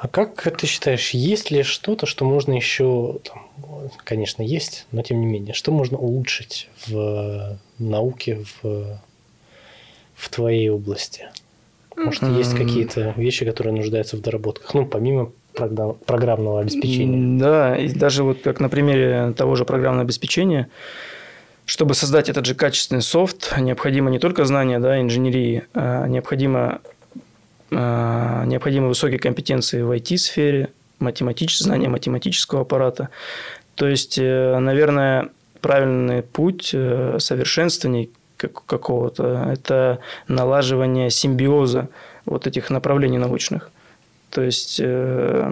А 0.00 0.06
как 0.06 0.40
ты 0.56 0.66
считаешь, 0.66 1.10
есть 1.10 1.50
ли 1.50 1.64
что-то, 1.64 2.06
что 2.06 2.24
можно 2.24 2.52
еще, 2.52 3.18
там, 3.24 3.48
конечно, 4.04 4.42
есть, 4.42 4.86
но 4.92 5.02
тем 5.02 5.20
не 5.20 5.26
менее, 5.26 5.54
что 5.54 5.72
можно 5.72 5.98
улучшить 5.98 6.68
в 6.86 7.58
науке, 7.78 8.44
в, 8.62 9.00
в 10.14 10.28
твоей 10.28 10.68
области? 10.68 11.26
Может, 11.96 12.22
mm-hmm. 12.22 12.38
есть 12.38 12.54
какие-то 12.54 13.12
вещи, 13.16 13.44
которые 13.44 13.74
нуждаются 13.74 14.16
в 14.16 14.20
доработках, 14.20 14.72
ну, 14.72 14.86
помимо 14.86 15.32
программного 16.06 16.60
обеспечения? 16.60 17.38
Да, 17.40 17.76
и 17.76 17.88
даже 17.88 18.22
вот 18.22 18.42
как 18.42 18.60
на 18.60 18.68
примере 18.68 19.34
того 19.36 19.56
же 19.56 19.64
программного 19.64 20.04
обеспечения, 20.04 20.68
чтобы 21.64 21.94
создать 21.94 22.28
этот 22.28 22.46
же 22.46 22.54
качественный 22.54 23.02
софт, 23.02 23.52
необходимо 23.58 24.10
не 24.10 24.20
только 24.20 24.44
знание 24.44 24.78
да, 24.78 25.00
инженерии, 25.00 25.64
а 25.74 26.06
необходимо, 26.06 26.80
необходимы 27.70 28.88
высокие 28.88 29.18
компетенции 29.18 29.82
в 29.82 29.90
IT-сфере, 29.90 30.70
математическое 30.98 31.64
знание 31.64 31.88
математического 31.88 32.62
аппарата. 32.62 33.08
То 33.74 33.86
есть, 33.86 34.18
э, 34.18 34.58
наверное, 34.58 35.30
правильный 35.60 36.22
путь 36.22 36.70
э, 36.72 37.18
совершенствований 37.20 38.10
какого-то. 38.36 39.48
Это 39.52 39.98
налаживание 40.28 41.10
симбиоза 41.10 41.88
вот 42.24 42.46
этих 42.46 42.70
направлений 42.70 43.18
научных. 43.18 43.70
То 44.30 44.42
есть, 44.42 44.80
э, 44.82 45.50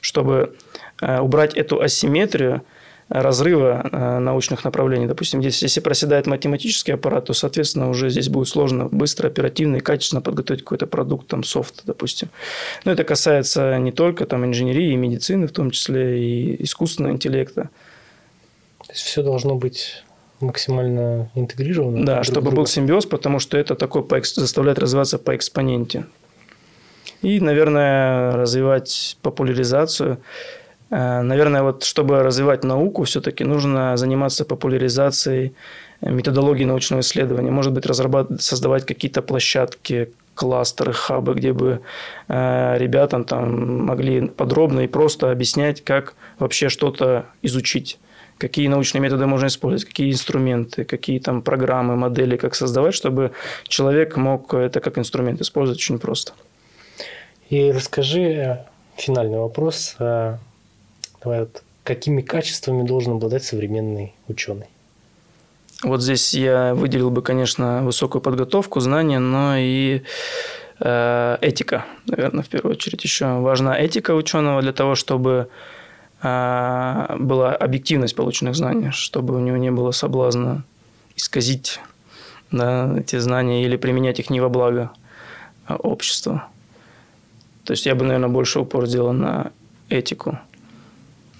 чтобы 0.00 0.56
э, 1.00 1.20
убрать 1.20 1.54
эту 1.54 1.80
асимметрию 1.80 2.62
разрыва 3.10 3.88
э, 3.90 4.18
научных 4.20 4.64
направлений. 4.64 5.06
Допустим, 5.06 5.42
здесь, 5.42 5.62
если 5.62 5.80
проседает 5.80 6.26
математический 6.26 6.94
аппарат, 6.94 7.26
то, 7.26 7.32
соответственно, 7.32 7.90
уже 7.90 8.08
здесь 8.08 8.28
будет 8.28 8.48
сложно 8.48 8.86
быстро, 8.86 9.26
оперативно 9.26 9.76
и 9.76 9.80
качественно 9.80 10.22
подготовить 10.22 10.62
какой-то 10.62 10.86
продукт, 10.86 11.26
там, 11.26 11.42
софт, 11.42 11.82
допустим. 11.84 12.28
Но 12.84 12.92
это 12.92 13.02
касается 13.02 13.76
не 13.78 13.90
только 13.90 14.26
там, 14.26 14.46
инженерии 14.46 14.92
и 14.92 14.96
медицины, 14.96 15.48
в 15.48 15.52
том 15.52 15.72
числе 15.72 16.22
и 16.22 16.62
искусственного 16.62 17.12
интеллекта. 17.12 17.70
То 18.86 18.92
есть, 18.92 19.02
все 19.02 19.22
должно 19.24 19.56
быть 19.56 20.04
максимально 20.38 21.30
интегрировано. 21.34 22.06
Да, 22.06 22.22
чтобы 22.22 22.46
друга. 22.46 22.58
был 22.58 22.66
симбиоз, 22.66 23.06
потому 23.06 23.40
что 23.40 23.58
это 23.58 23.74
такой 23.74 24.04
по, 24.04 24.22
заставляет 24.22 24.78
развиваться 24.78 25.18
по 25.18 25.34
экспоненте. 25.34 26.06
И, 27.22 27.40
наверное, 27.40 28.32
развивать 28.32 29.18
популяризацию. 29.20 30.18
Э, 30.90 31.22
наверное, 31.22 31.62
вот 31.62 31.84
чтобы 31.84 32.22
развивать 32.22 32.64
науку, 32.64 33.04
все-таки 33.04 33.44
нужно 33.44 33.96
заниматься 33.96 34.44
популяризацией 34.44 35.54
методологии 36.00 36.64
научного 36.64 37.00
исследования. 37.00 37.50
Может 37.50 37.72
быть, 37.72 37.86
разрабатывать, 37.86 38.42
создавать 38.42 38.86
какие-то 38.86 39.22
площадки, 39.22 40.10
кластеры, 40.34 40.92
хабы, 40.92 41.34
где 41.34 41.52
бы 41.52 41.80
э, 42.28 42.78
ребятам 42.78 43.24
там 43.24 43.84
могли 43.86 44.28
подробно 44.28 44.80
и 44.80 44.86
просто 44.86 45.30
объяснять, 45.30 45.84
как 45.84 46.14
вообще 46.38 46.68
что-то 46.68 47.26
изучить 47.42 47.98
какие 48.38 48.68
научные 48.68 49.02
методы 49.02 49.26
можно 49.26 49.48
использовать, 49.48 49.84
какие 49.84 50.10
инструменты, 50.10 50.84
какие 50.86 51.18
там 51.18 51.42
программы, 51.42 51.94
модели, 51.96 52.38
как 52.38 52.54
создавать, 52.54 52.94
чтобы 52.94 53.32
человек 53.68 54.16
мог 54.16 54.54
это 54.54 54.80
как 54.80 54.96
инструмент 54.96 55.42
использовать 55.42 55.78
очень 55.78 55.98
просто. 55.98 56.32
И 57.50 57.70
расскажи 57.70 58.22
э, 58.22 58.56
финальный 58.96 59.38
вопрос. 59.38 59.96
Давай 61.22 61.40
вот, 61.40 61.62
какими 61.84 62.22
качествами 62.22 62.86
должен 62.86 63.14
обладать 63.14 63.44
современный 63.44 64.14
ученый? 64.28 64.66
Вот 65.82 66.02
здесь 66.02 66.34
я 66.34 66.74
выделил 66.74 67.10
бы, 67.10 67.22
конечно, 67.22 67.82
высокую 67.82 68.20
подготовку, 68.20 68.80
знания, 68.80 69.18
но 69.18 69.56
и 69.56 70.02
э, 70.78 71.38
этика, 71.40 71.86
наверное, 72.06 72.42
в 72.42 72.48
первую 72.48 72.74
очередь. 72.74 73.02
Еще 73.02 73.38
важна 73.38 73.78
этика 73.78 74.14
ученого 74.14 74.60
для 74.60 74.72
того, 74.72 74.94
чтобы 74.94 75.48
э, 76.22 77.16
была 77.18 77.54
объективность 77.54 78.14
полученных 78.14 78.56
знаний, 78.56 78.90
чтобы 78.90 79.34
у 79.36 79.38
него 79.38 79.56
не 79.56 79.70
было 79.70 79.90
соблазна 79.90 80.64
исказить 81.16 81.80
да, 82.50 82.98
эти 82.98 83.18
знания 83.18 83.64
или 83.64 83.76
применять 83.76 84.20
их 84.20 84.30
не 84.30 84.40
во 84.40 84.48
благо 84.48 84.90
а, 85.66 85.76
общества. 85.76 86.48
То 87.64 87.72
есть 87.72 87.86
я 87.86 87.94
бы, 87.94 88.04
наверное, 88.04 88.28
больше 88.28 88.60
упор 88.60 88.86
сделал 88.86 89.12
на 89.12 89.52
этику. 89.88 90.38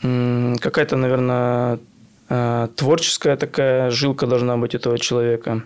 Какая-то, 0.03 0.97
наверное, 0.97 1.79
Э, 2.31 2.69
творческая 2.77 3.37
такая 3.37 3.91
жилка 3.91 4.27
должна 4.27 4.57
быть 4.57 4.75
этого 4.75 4.99
человека. 4.99 5.63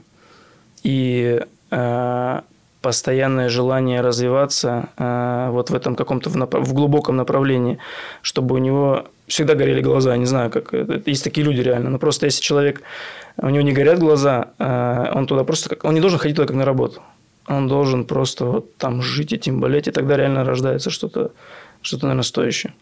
И 0.83 1.41
э, 1.71 2.41
постоянное 2.81 3.49
желание 3.51 4.01
развиваться 4.01 4.89
э, 4.97 5.49
вот 5.51 5.69
в 5.71 5.75
этом 5.75 5.95
каком-то 5.95 6.31
в, 6.31 6.73
глубоком 6.73 7.17
направлении, 7.17 7.79
чтобы 8.23 8.55
у 8.55 8.59
него 8.59 9.05
всегда 9.29 9.55
горели 9.55 9.83
глаза. 9.83 10.17
Не 10.17 10.25
знаю, 10.25 10.51
как 10.51 10.73
есть 11.07 11.23
такие 11.23 11.47
люди 11.47 11.61
реально. 11.61 11.91
Но 11.91 11.99
просто 11.99 12.27
если 12.27 12.43
человек 12.43 12.81
у 13.37 13.51
него 13.51 13.63
не 13.63 13.73
горят 13.73 13.99
глаза, 13.99 14.49
он 15.15 15.27
туда 15.27 15.45
просто 15.45 15.69
как 15.69 15.85
он 15.85 15.95
не 15.95 16.01
должен 16.01 16.19
ходить 16.19 16.37
туда 16.37 16.47
как 16.47 16.57
на 16.57 16.65
работу. 16.65 17.03
Он 17.47 17.69
должен 17.69 18.05
просто 18.05 18.45
вот 18.45 18.77
там 18.77 19.03
жить 19.03 19.33
этим, 19.33 19.61
болеть, 19.61 19.89
и 19.89 19.91
тогда 19.91 20.17
реально 20.17 20.45
рождается 20.45 20.91
что-то, 20.91 21.33
что-то, 21.83 22.07
наверное, 22.07 22.23
стоящее. 22.23 22.73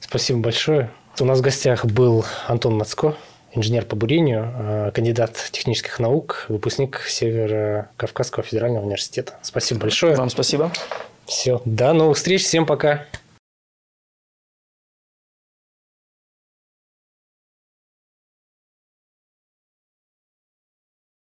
Спасибо 0.00 0.40
большое. 0.40 0.90
У 1.20 1.24
нас 1.24 1.38
в 1.38 1.42
гостях 1.42 1.84
был 1.84 2.24
Антон 2.46 2.76
Мацко, 2.76 3.16
инженер 3.52 3.84
по 3.84 3.96
бурению, 3.96 4.52
э, 4.56 4.90
кандидат 4.94 5.36
технических 5.50 5.98
наук, 5.98 6.46
выпускник 6.48 7.00
Северо-Кавказского 7.08 8.44
федерального 8.44 8.84
университета. 8.84 9.34
Спасибо 9.42 9.80
большое. 9.80 10.14
Вам 10.14 10.30
спасибо. 10.30 10.70
Все. 11.26 11.60
До 11.64 11.92
новых 11.92 12.16
встреч. 12.16 12.44
Всем 12.44 12.66
пока. 12.66 13.04